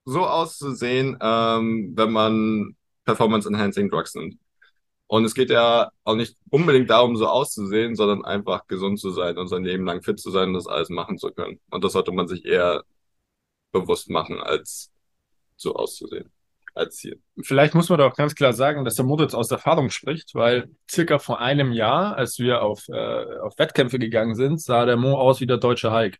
so 0.05 0.25
auszusehen, 0.25 1.17
ähm, 1.21 1.93
wenn 1.95 2.11
man 2.11 2.77
Performance-Enhancing 3.05 3.89
Drugs 3.89 4.15
nimmt. 4.15 4.39
Und 5.07 5.25
es 5.25 5.33
geht 5.33 5.49
ja 5.49 5.91
auch 6.03 6.15
nicht 6.15 6.37
unbedingt 6.49 6.89
darum, 6.89 7.17
so 7.17 7.27
auszusehen, 7.27 7.95
sondern 7.95 8.25
einfach 8.25 8.67
gesund 8.67 8.99
zu 8.99 9.11
sein 9.11 9.37
und 9.37 9.47
sein 9.47 9.63
Leben 9.63 9.85
lang 9.85 10.01
fit 10.03 10.19
zu 10.19 10.31
sein 10.31 10.49
und 10.49 10.55
das 10.55 10.67
alles 10.67 10.89
machen 10.89 11.17
zu 11.17 11.31
können. 11.31 11.59
Und 11.71 11.83
das 11.83 11.93
sollte 11.93 12.11
man 12.11 12.27
sich 12.27 12.45
eher 12.45 12.83
bewusst 13.71 14.09
machen, 14.09 14.39
als 14.39 14.91
so 15.57 15.75
auszusehen 15.75 16.31
Ziel. 16.89 17.19
Vielleicht 17.41 17.75
muss 17.75 17.89
man 17.89 17.99
doch 17.99 18.15
ganz 18.15 18.35
klar 18.35 18.53
sagen, 18.53 18.85
dass 18.85 18.95
der 18.95 19.05
Moritz 19.05 19.33
aus 19.33 19.51
Erfahrung 19.51 19.89
spricht, 19.89 20.35
weil 20.35 20.69
circa 20.89 21.19
vor 21.19 21.39
einem 21.39 21.71
Jahr, 21.71 22.15
als 22.15 22.39
wir 22.39 22.61
auf, 22.61 22.87
äh, 22.89 23.39
auf 23.39 23.57
Wettkämpfe 23.57 23.99
gegangen 23.99 24.35
sind, 24.35 24.61
sah 24.61 24.85
der 24.85 24.97
Mo 24.97 25.15
aus 25.15 25.41
wie 25.41 25.47
der 25.47 25.57
deutsche 25.57 25.91
Hulk. 25.91 26.17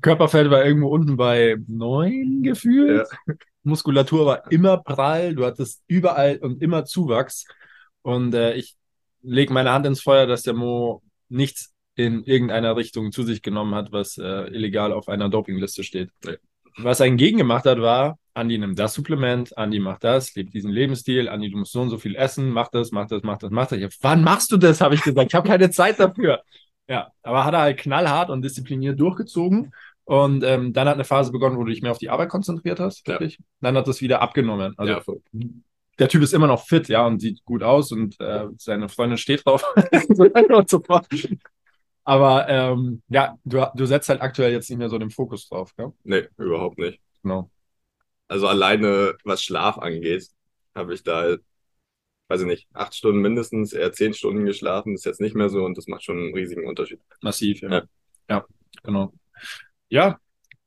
Körperfeld 0.00 0.50
war 0.50 0.64
irgendwo 0.64 0.88
unten 0.88 1.16
bei 1.16 1.56
neun 1.66 2.42
gefühlt. 2.42 3.06
Ja. 3.26 3.34
Muskulatur 3.62 4.26
war 4.26 4.50
immer 4.50 4.78
prall, 4.78 5.34
du 5.34 5.44
hattest 5.44 5.82
überall 5.86 6.38
und 6.38 6.62
immer 6.62 6.84
Zuwachs. 6.84 7.46
Und 8.02 8.34
äh, 8.34 8.54
ich 8.54 8.76
lege 9.22 9.52
meine 9.52 9.72
Hand 9.72 9.86
ins 9.86 10.00
Feuer, 10.00 10.26
dass 10.26 10.42
der 10.42 10.54
Mo 10.54 11.02
nichts 11.28 11.74
in 11.94 12.22
irgendeiner 12.24 12.76
Richtung 12.76 13.12
zu 13.12 13.24
sich 13.24 13.42
genommen 13.42 13.74
hat, 13.74 13.92
was 13.92 14.18
äh, 14.18 14.46
illegal 14.54 14.92
auf 14.92 15.08
einer 15.08 15.28
Dopingliste 15.28 15.82
steht. 15.82 16.10
Ja. 16.24 16.32
Was 16.76 17.00
er 17.00 17.06
hingegen 17.06 17.38
gemacht 17.38 17.64
hat, 17.64 17.80
war, 17.80 18.18
Andi 18.34 18.58
nimmt 18.58 18.78
das 18.78 18.94
Supplement, 18.94 19.56
Andi 19.58 19.80
macht 19.80 20.04
das, 20.04 20.34
lebt 20.34 20.54
diesen 20.54 20.70
Lebensstil, 20.70 21.28
Andi, 21.28 21.50
du 21.50 21.58
musst 21.58 21.72
so 21.72 21.80
und 21.80 21.90
so 21.90 21.98
viel 21.98 22.14
essen, 22.14 22.50
mach 22.50 22.68
das, 22.68 22.92
mach 22.92 23.06
das, 23.06 23.22
mach 23.22 23.38
das, 23.38 23.50
mach 23.50 23.66
das. 23.66 23.80
Hab, 23.80 23.90
Wann 24.02 24.22
machst 24.22 24.52
du 24.52 24.56
das, 24.56 24.80
habe 24.80 24.94
ich 24.94 25.02
gesagt. 25.02 25.30
Ich 25.30 25.34
habe 25.34 25.48
keine 25.48 25.70
Zeit 25.70 25.98
dafür. 25.98 26.42
Ja, 26.88 27.12
aber 27.22 27.44
hat 27.44 27.54
er 27.54 27.60
halt 27.60 27.78
knallhart 27.78 28.30
und 28.30 28.42
diszipliniert 28.42 28.98
durchgezogen. 28.98 29.72
Und 30.04 30.42
ähm, 30.42 30.72
dann 30.72 30.88
hat 30.88 30.94
eine 30.94 31.04
Phase 31.04 31.32
begonnen, 31.32 31.58
wo 31.58 31.64
du 31.64 31.70
dich 31.70 31.82
mehr 31.82 31.90
auf 31.90 31.98
die 31.98 32.08
Arbeit 32.08 32.30
konzentriert 32.30 32.80
hast. 32.80 33.06
Ja. 33.06 33.18
Dann 33.60 33.76
hat 33.76 33.86
das 33.86 34.00
wieder 34.00 34.22
abgenommen. 34.22 34.72
Also 34.78 34.92
ja, 34.94 35.02
der 35.98 36.08
Typ 36.08 36.22
ist 36.22 36.32
immer 36.32 36.46
noch 36.46 36.64
fit, 36.64 36.88
ja, 36.88 37.04
und 37.06 37.20
sieht 37.20 37.44
gut 37.44 37.62
aus 37.62 37.92
und 37.92 38.18
äh, 38.20 38.46
seine 38.56 38.88
Freundin 38.88 39.18
steht 39.18 39.44
drauf. 39.44 39.64
und 40.48 40.70
so 40.70 40.80
fort. 40.80 41.06
Aber 42.08 42.48
ähm, 42.48 43.02
ja, 43.10 43.36
du, 43.44 43.66
du 43.74 43.84
setzt 43.84 44.08
halt 44.08 44.22
aktuell 44.22 44.50
jetzt 44.50 44.70
nicht 44.70 44.78
mehr 44.78 44.88
so 44.88 44.96
den 44.96 45.10
Fokus 45.10 45.46
drauf, 45.46 45.76
gell? 45.76 45.92
Nee, 46.04 46.26
überhaupt 46.38 46.78
nicht. 46.78 47.02
Genau. 47.22 47.50
Also 48.28 48.48
alleine 48.48 49.14
was 49.24 49.42
Schlaf 49.42 49.76
angeht, 49.76 50.26
habe 50.74 50.94
ich 50.94 51.02
da, 51.02 51.36
weiß 52.28 52.40
ich 52.40 52.46
nicht, 52.46 52.66
acht 52.72 52.94
Stunden 52.94 53.20
mindestens, 53.20 53.74
eher 53.74 53.92
zehn 53.92 54.14
Stunden 54.14 54.46
geschlafen, 54.46 54.94
ist 54.94 55.04
jetzt 55.04 55.20
nicht 55.20 55.36
mehr 55.36 55.50
so 55.50 55.66
und 55.66 55.76
das 55.76 55.86
macht 55.86 56.02
schon 56.02 56.16
einen 56.16 56.34
riesigen 56.34 56.66
Unterschied. 56.66 56.98
Massiv, 57.20 57.60
ja. 57.60 57.70
ja. 57.70 57.82
ja. 58.30 58.46
Genau. 58.84 59.12
Ja, 59.90 60.18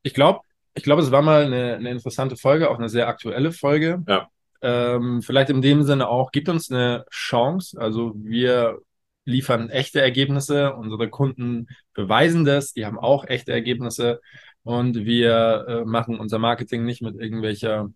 ich 0.04 0.14
glaube, 0.14 0.42
ich 0.74 0.84
glaube, 0.84 1.02
es 1.02 1.10
war 1.10 1.22
mal 1.22 1.46
eine, 1.46 1.74
eine 1.74 1.90
interessante 1.90 2.36
Folge, 2.36 2.70
auch 2.70 2.78
eine 2.78 2.88
sehr 2.88 3.08
aktuelle 3.08 3.50
Folge. 3.50 4.04
Ja. 4.06 4.30
Ähm, 4.60 5.22
vielleicht 5.22 5.50
in 5.50 5.60
dem 5.60 5.82
Sinne 5.82 6.06
auch, 6.06 6.30
gibt 6.30 6.48
uns 6.48 6.70
eine 6.70 7.04
Chance. 7.10 7.80
Also 7.80 8.12
wir 8.14 8.78
liefern 9.24 9.70
echte 9.70 10.00
Ergebnisse, 10.00 10.74
unsere 10.74 11.08
Kunden 11.08 11.68
beweisen 11.94 12.44
das, 12.44 12.72
die 12.72 12.86
haben 12.86 12.98
auch 12.98 13.24
echte 13.26 13.52
Ergebnisse 13.52 14.20
und 14.64 15.04
wir 15.04 15.64
äh, 15.68 15.84
machen 15.84 16.18
unser 16.18 16.38
Marketing 16.38 16.84
nicht 16.84 17.02
mit 17.02 17.14
irgendwelcher 17.20 17.90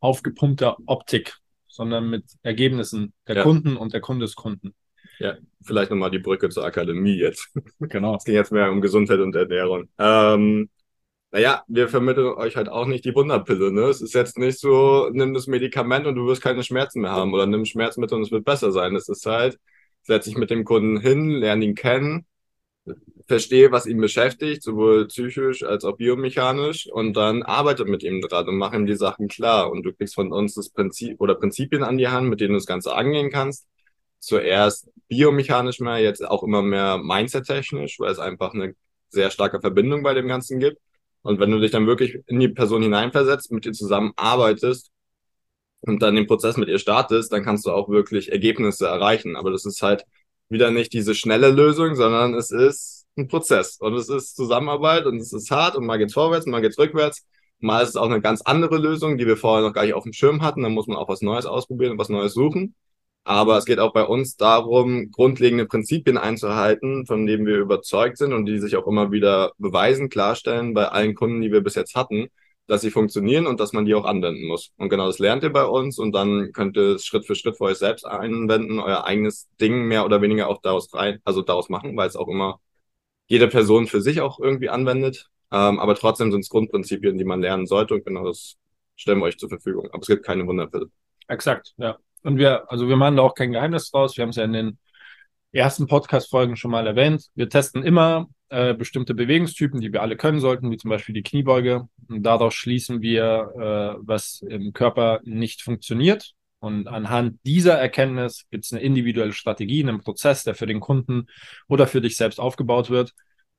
aufgepumpter 0.00 0.76
Optik, 0.86 1.34
sondern 1.66 2.08
mit 2.08 2.24
Ergebnissen 2.42 3.12
der 3.26 3.36
Ja. 3.36 3.42
Kunden 3.42 3.76
und 3.76 3.92
der 3.92 4.00
Kundeskunden. 4.00 4.74
Ja, 5.18 5.36
vielleicht 5.62 5.90
nochmal 5.90 6.10
die 6.10 6.20
Brücke 6.20 6.48
zur 6.48 6.64
Akademie 6.64 7.16
jetzt. 7.18 7.48
Genau. 7.80 8.16
Es 8.16 8.24
ging 8.24 8.34
jetzt 8.34 8.52
mehr 8.52 8.70
um 8.70 8.80
Gesundheit 8.80 9.18
und 9.20 9.34
Ernährung. 9.34 9.88
Ähm, 9.98 10.70
naja, 11.30 11.62
wir 11.68 11.88
vermitteln 11.88 12.34
euch 12.34 12.56
halt 12.56 12.68
auch 12.68 12.86
nicht 12.86 13.04
die 13.04 13.14
Wunderpille, 13.14 13.70
ne? 13.72 13.82
Es 13.82 14.00
ist 14.00 14.14
jetzt 14.14 14.38
nicht 14.38 14.58
so, 14.58 15.10
nimm 15.12 15.34
das 15.34 15.46
Medikament 15.46 16.06
und 16.06 16.14
du 16.14 16.26
wirst 16.26 16.42
keine 16.42 16.62
Schmerzen 16.62 17.02
mehr 17.02 17.10
haben 17.12 17.34
oder 17.34 17.46
nimm 17.46 17.64
Schmerzmittel 17.66 18.16
und 18.16 18.22
es 18.22 18.30
wird 18.30 18.44
besser 18.44 18.72
sein. 18.72 18.96
Es 18.96 19.08
ist 19.08 19.26
halt, 19.26 19.58
setz 20.08 20.24
dich 20.24 20.36
mit 20.36 20.50
dem 20.50 20.64
Kunden 20.64 20.98
hin, 21.00 21.30
lerne 21.30 21.64
ihn 21.64 21.74
kennen, 21.74 22.26
verstehe, 23.28 23.70
was 23.70 23.86
ihn 23.86 24.00
beschäftigt, 24.00 24.62
sowohl 24.62 25.06
psychisch 25.08 25.62
als 25.62 25.84
auch 25.84 25.96
biomechanisch 25.96 26.88
und 26.90 27.14
dann 27.14 27.42
arbeite 27.42 27.84
mit 27.84 28.02
ihm 28.02 28.22
dran 28.22 28.48
und 28.48 28.56
mach 28.56 28.72
ihm 28.72 28.86
die 28.86 28.96
Sachen 28.96 29.28
klar 29.28 29.70
und 29.70 29.82
du 29.84 29.92
kriegst 29.92 30.14
von 30.14 30.32
uns 30.32 30.54
das 30.54 30.70
Prinzip 30.70 31.20
oder 31.20 31.34
Prinzipien 31.34 31.84
an 31.84 31.98
die 31.98 32.08
Hand, 32.08 32.28
mit 32.28 32.40
denen 32.40 32.54
du 32.54 32.56
das 32.56 32.66
Ganze 32.66 32.94
angehen 32.94 33.30
kannst. 33.30 33.68
Zuerst 34.18 34.90
biomechanisch 35.08 35.80
mehr, 35.80 35.98
jetzt 35.98 36.26
auch 36.26 36.42
immer 36.42 36.62
mehr 36.62 36.98
mindset-technisch, 36.98 38.00
weil 38.00 38.10
es 38.10 38.18
einfach 38.18 38.54
eine 38.54 38.74
sehr 39.10 39.30
starke 39.30 39.60
Verbindung 39.60 40.02
bei 40.02 40.14
dem 40.14 40.26
Ganzen 40.26 40.58
gibt. 40.58 40.78
Und 41.22 41.38
wenn 41.38 41.50
du 41.50 41.60
dich 41.60 41.70
dann 41.70 41.86
wirklich 41.86 42.18
in 42.26 42.40
die 42.40 42.48
Person 42.48 42.82
hineinversetzt, 42.82 43.52
mit 43.52 43.66
ihr 43.66 43.72
zusammenarbeitest 43.72 44.90
und 45.82 46.02
dann 46.02 46.16
den 46.16 46.26
Prozess 46.26 46.56
mit 46.56 46.68
ihr 46.68 46.78
startest, 46.78 47.32
dann 47.32 47.44
kannst 47.44 47.66
du 47.66 47.70
auch 47.70 47.88
wirklich 47.88 48.32
Ergebnisse 48.32 48.86
erreichen. 48.86 49.36
Aber 49.36 49.50
das 49.50 49.64
ist 49.64 49.82
halt 49.82 50.04
wieder 50.48 50.70
nicht 50.70 50.92
diese 50.92 51.14
schnelle 51.14 51.50
Lösung, 51.50 51.94
sondern 51.94 52.34
es 52.34 52.50
ist 52.50 53.06
ein 53.16 53.28
Prozess 53.28 53.78
und 53.80 53.94
es 53.94 54.08
ist 54.08 54.36
Zusammenarbeit 54.36 55.06
und 55.06 55.18
es 55.18 55.32
ist 55.32 55.50
hart 55.50 55.76
und 55.76 55.86
mal 55.86 55.98
geht's 55.98 56.14
vorwärts, 56.14 56.46
mal 56.46 56.60
geht's 56.60 56.78
rückwärts. 56.78 57.26
Mal 57.60 57.82
ist 57.82 57.90
es 57.90 57.96
auch 57.96 58.06
eine 58.06 58.20
ganz 58.20 58.40
andere 58.42 58.78
Lösung, 58.78 59.18
die 59.18 59.26
wir 59.26 59.36
vorher 59.36 59.66
noch 59.66 59.74
gar 59.74 59.84
nicht 59.84 59.94
auf 59.94 60.04
dem 60.04 60.12
Schirm 60.12 60.42
hatten. 60.42 60.62
Dann 60.62 60.72
muss 60.72 60.86
man 60.86 60.96
auch 60.96 61.08
was 61.08 61.22
Neues 61.22 61.46
ausprobieren 61.46 61.92
und 61.92 61.98
was 61.98 62.08
Neues 62.08 62.32
suchen. 62.34 62.74
Aber 63.24 63.58
es 63.58 63.66
geht 63.66 63.78
auch 63.78 63.92
bei 63.92 64.04
uns 64.04 64.36
darum, 64.36 65.10
grundlegende 65.10 65.66
Prinzipien 65.66 66.16
einzuhalten, 66.16 67.04
von 67.04 67.26
denen 67.26 67.46
wir 67.46 67.58
überzeugt 67.58 68.16
sind 68.16 68.32
und 68.32 68.46
die 68.46 68.58
sich 68.58 68.76
auch 68.76 68.86
immer 68.86 69.12
wieder 69.12 69.52
beweisen, 69.58 70.08
klarstellen 70.08 70.72
bei 70.72 70.88
allen 70.88 71.14
Kunden, 71.14 71.42
die 71.42 71.52
wir 71.52 71.60
bis 71.60 71.74
jetzt 71.74 71.94
hatten, 71.94 72.28
dass 72.68 72.82
sie 72.82 72.90
funktionieren 72.90 73.46
und 73.46 73.60
dass 73.60 73.72
man 73.72 73.86
die 73.86 73.94
auch 73.94 74.04
anwenden 74.04 74.46
muss. 74.46 74.72
Und 74.76 74.90
genau 74.90 75.06
das 75.06 75.18
lernt 75.18 75.42
ihr 75.42 75.50
bei 75.50 75.64
uns 75.64 75.98
und 75.98 76.12
dann 76.12 76.52
könnt 76.52 76.76
ihr 76.76 76.94
es 76.96 77.06
Schritt 77.06 77.26
für 77.26 77.34
Schritt 77.34 77.56
für 77.56 77.64
euch 77.64 77.78
selbst 77.78 78.04
anwenden, 78.06 78.78
euer 78.78 79.04
eigenes 79.04 79.48
Ding 79.60 79.86
mehr 79.88 80.04
oder 80.04 80.20
weniger 80.22 80.48
auch 80.48 80.60
daraus 80.60 80.92
rein, 80.94 81.20
also 81.24 81.42
daraus 81.42 81.70
machen, 81.70 81.96
weil 81.96 82.06
es 82.08 82.14
auch 82.14 82.28
immer 82.28 82.60
jede 83.26 83.48
Person 83.48 83.86
für 83.86 84.02
sich 84.02 84.20
auch 84.20 84.38
irgendwie 84.38 84.68
anwendet. 84.68 85.30
Ähm, 85.50 85.80
aber 85.80 85.94
trotzdem 85.94 86.30
sind 86.30 86.42
es 86.42 86.50
Grundprinzipien, 86.50 87.16
die 87.16 87.24
man 87.24 87.40
lernen 87.40 87.66
sollte 87.66 87.94
und 87.94 88.04
genau 88.04 88.24
das 88.26 88.56
stellen 88.96 89.18
wir 89.18 89.24
euch 89.24 89.38
zur 89.38 89.48
Verfügung. 89.48 89.88
Aber 89.92 90.02
es 90.02 90.08
gibt 90.08 90.24
keine 90.24 90.46
Wunderpille. 90.46 90.90
Exakt, 91.26 91.74
ja. 91.78 91.96
Und 92.22 92.36
wir, 92.36 92.70
also 92.70 92.86
wir 92.88 92.96
machen 92.96 93.16
da 93.16 93.22
auch 93.22 93.34
kein 93.34 93.52
Geheimnis 93.52 93.90
draus. 93.90 94.16
Wir 94.16 94.22
haben 94.22 94.30
es 94.30 94.36
ja 94.36 94.44
in 94.44 94.52
den 94.52 94.78
ersten 95.52 95.86
Podcast-Folgen 95.86 96.56
schon 96.56 96.70
mal 96.70 96.86
erwähnt. 96.86 97.28
Wir 97.34 97.48
testen 97.48 97.82
immer 97.82 98.28
äh, 98.50 98.74
bestimmte 98.74 99.14
Bewegungstypen, 99.14 99.80
die 99.80 99.92
wir 99.92 100.02
alle 100.02 100.16
können 100.16 100.40
sollten, 100.40 100.70
wie 100.70 100.76
zum 100.76 100.90
Beispiel 100.90 101.14
die 101.14 101.22
Kniebeuge. 101.22 101.88
Und 102.08 102.22
daraus 102.22 102.54
schließen 102.54 103.02
wir, 103.02 103.52
äh, 103.54 104.00
was 104.00 104.42
im 104.48 104.72
Körper 104.72 105.20
nicht 105.24 105.62
funktioniert. 105.62 106.32
Und 106.60 106.88
anhand 106.88 107.38
dieser 107.44 107.74
Erkenntnis 107.74 108.46
gibt 108.50 108.64
es 108.64 108.72
eine 108.72 108.82
individuelle 108.82 109.32
Strategie, 109.32 109.82
einen 109.82 110.00
Prozess, 110.00 110.44
der 110.44 110.54
für 110.54 110.66
den 110.66 110.80
Kunden 110.80 111.26
oder 111.68 111.86
für 111.86 112.00
dich 112.00 112.16
selbst 112.16 112.40
aufgebaut 112.40 112.90
wird. 112.90 113.12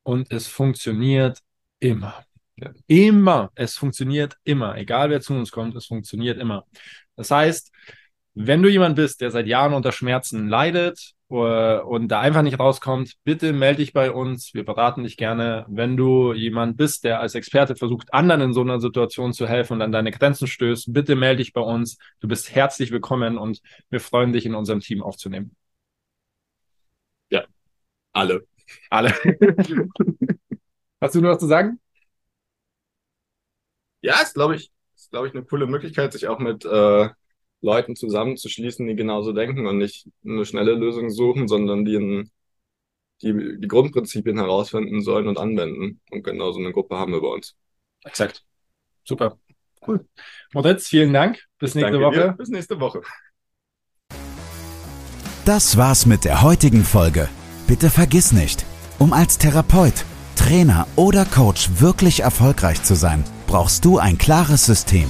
Und 0.03 0.31
es 0.31 0.47
funktioniert 0.47 1.39
immer. 1.79 2.25
Immer. 2.87 3.51
Es 3.55 3.75
funktioniert 3.77 4.35
immer. 4.43 4.77
Egal 4.77 5.09
wer 5.09 5.21
zu 5.21 5.33
uns 5.33 5.51
kommt, 5.51 5.75
es 5.75 5.85
funktioniert 5.85 6.37
immer. 6.39 6.65
Das 7.15 7.31
heißt, 7.31 7.71
wenn 8.33 8.61
du 8.61 8.69
jemand 8.69 8.95
bist, 8.95 9.21
der 9.21 9.31
seit 9.31 9.47
Jahren 9.47 9.73
unter 9.73 9.91
Schmerzen 9.91 10.47
leidet 10.47 11.13
und 11.37 12.07
da 12.07 12.19
einfach 12.21 12.41
nicht 12.41 12.59
rauskommt, 12.59 13.13
bitte 13.23 13.53
melde 13.53 13.77
dich 13.77 13.93
bei 13.93 14.11
uns. 14.11 14.53
Wir 14.53 14.65
beraten 14.65 15.03
dich 15.03 15.15
gerne. 15.15 15.65
Wenn 15.69 15.95
du 15.95 16.33
jemand 16.33 16.77
bist, 16.77 17.03
der 17.03 17.19
als 17.19 17.35
Experte 17.35 17.75
versucht, 17.75 18.13
anderen 18.13 18.41
in 18.41 18.53
so 18.53 18.61
einer 18.61 18.79
Situation 18.79 19.33
zu 19.33 19.47
helfen 19.47 19.73
und 19.73 19.81
an 19.81 19.91
deine 19.91 20.11
Grenzen 20.11 20.47
stößt, 20.47 20.91
bitte 20.91 21.15
melde 21.15 21.37
dich 21.37 21.53
bei 21.53 21.61
uns. 21.61 21.97
Du 22.19 22.27
bist 22.27 22.53
herzlich 22.55 22.91
willkommen 22.91 23.37
und 23.37 23.61
wir 23.89 23.99
freuen 23.99 24.33
dich 24.33 24.45
in 24.45 24.55
unserem 24.55 24.79
Team 24.79 25.03
aufzunehmen. 25.03 25.55
Alle. 28.13 28.45
Alle. 28.89 29.09
Hast 31.01 31.15
du 31.15 31.21
noch 31.21 31.29
was 31.29 31.39
zu 31.39 31.47
sagen? 31.47 31.79
Ja, 34.01 34.21
ist, 34.21 34.33
glaube 34.33 34.55
ich, 34.55 34.71
ist, 34.95 35.11
glaube 35.11 35.27
ich, 35.27 35.33
eine 35.33 35.43
coole 35.45 35.67
Möglichkeit, 35.67 36.13
sich 36.13 36.27
auch 36.27 36.39
mit 36.39 36.65
äh, 36.65 37.09
Leuten 37.61 37.95
zusammenzuschließen, 37.95 38.87
die 38.87 38.95
genauso 38.95 39.33
denken 39.33 39.67
und 39.67 39.77
nicht 39.77 40.07
eine 40.25 40.45
schnelle 40.45 40.73
Lösung 40.73 41.09
suchen, 41.09 41.47
sondern 41.47 41.85
die, 41.85 41.95
in, 41.95 42.31
die 43.21 43.57
die 43.59 43.67
Grundprinzipien 43.67 44.37
herausfinden 44.37 45.01
sollen 45.01 45.27
und 45.27 45.37
anwenden. 45.37 45.99
Und 46.11 46.23
genau 46.23 46.51
so 46.51 46.59
eine 46.59 46.71
Gruppe 46.71 46.97
haben 46.97 47.11
wir 47.11 47.21
bei 47.21 47.27
uns. 47.27 47.55
Exakt. 48.05 48.43
Super. 49.03 49.37
Cool. 49.85 50.05
Moritz, 50.53 50.87
vielen 50.87 51.13
Dank. 51.13 51.45
Bis 51.57 51.75
nächste 51.75 51.93
Danke 51.93 52.05
Woche. 52.05 52.27
dir. 52.27 52.33
Bis 52.33 52.49
nächste 52.49 52.79
Woche. 52.79 53.01
Das 55.45 55.77
war's 55.77 56.05
mit 56.05 56.25
der 56.25 56.41
heutigen 56.41 56.83
Folge. 56.83 57.27
Bitte 57.67 57.89
vergiss 57.89 58.31
nicht, 58.31 58.65
um 58.99 59.13
als 59.13 59.37
Therapeut, 59.37 60.05
Trainer 60.35 60.87
oder 60.95 61.25
Coach 61.25 61.69
wirklich 61.79 62.21
erfolgreich 62.21 62.83
zu 62.83 62.95
sein, 62.95 63.23
brauchst 63.47 63.83
du 63.83 63.97
ein 63.97 64.17
klares 64.17 64.65
System. 64.65 65.09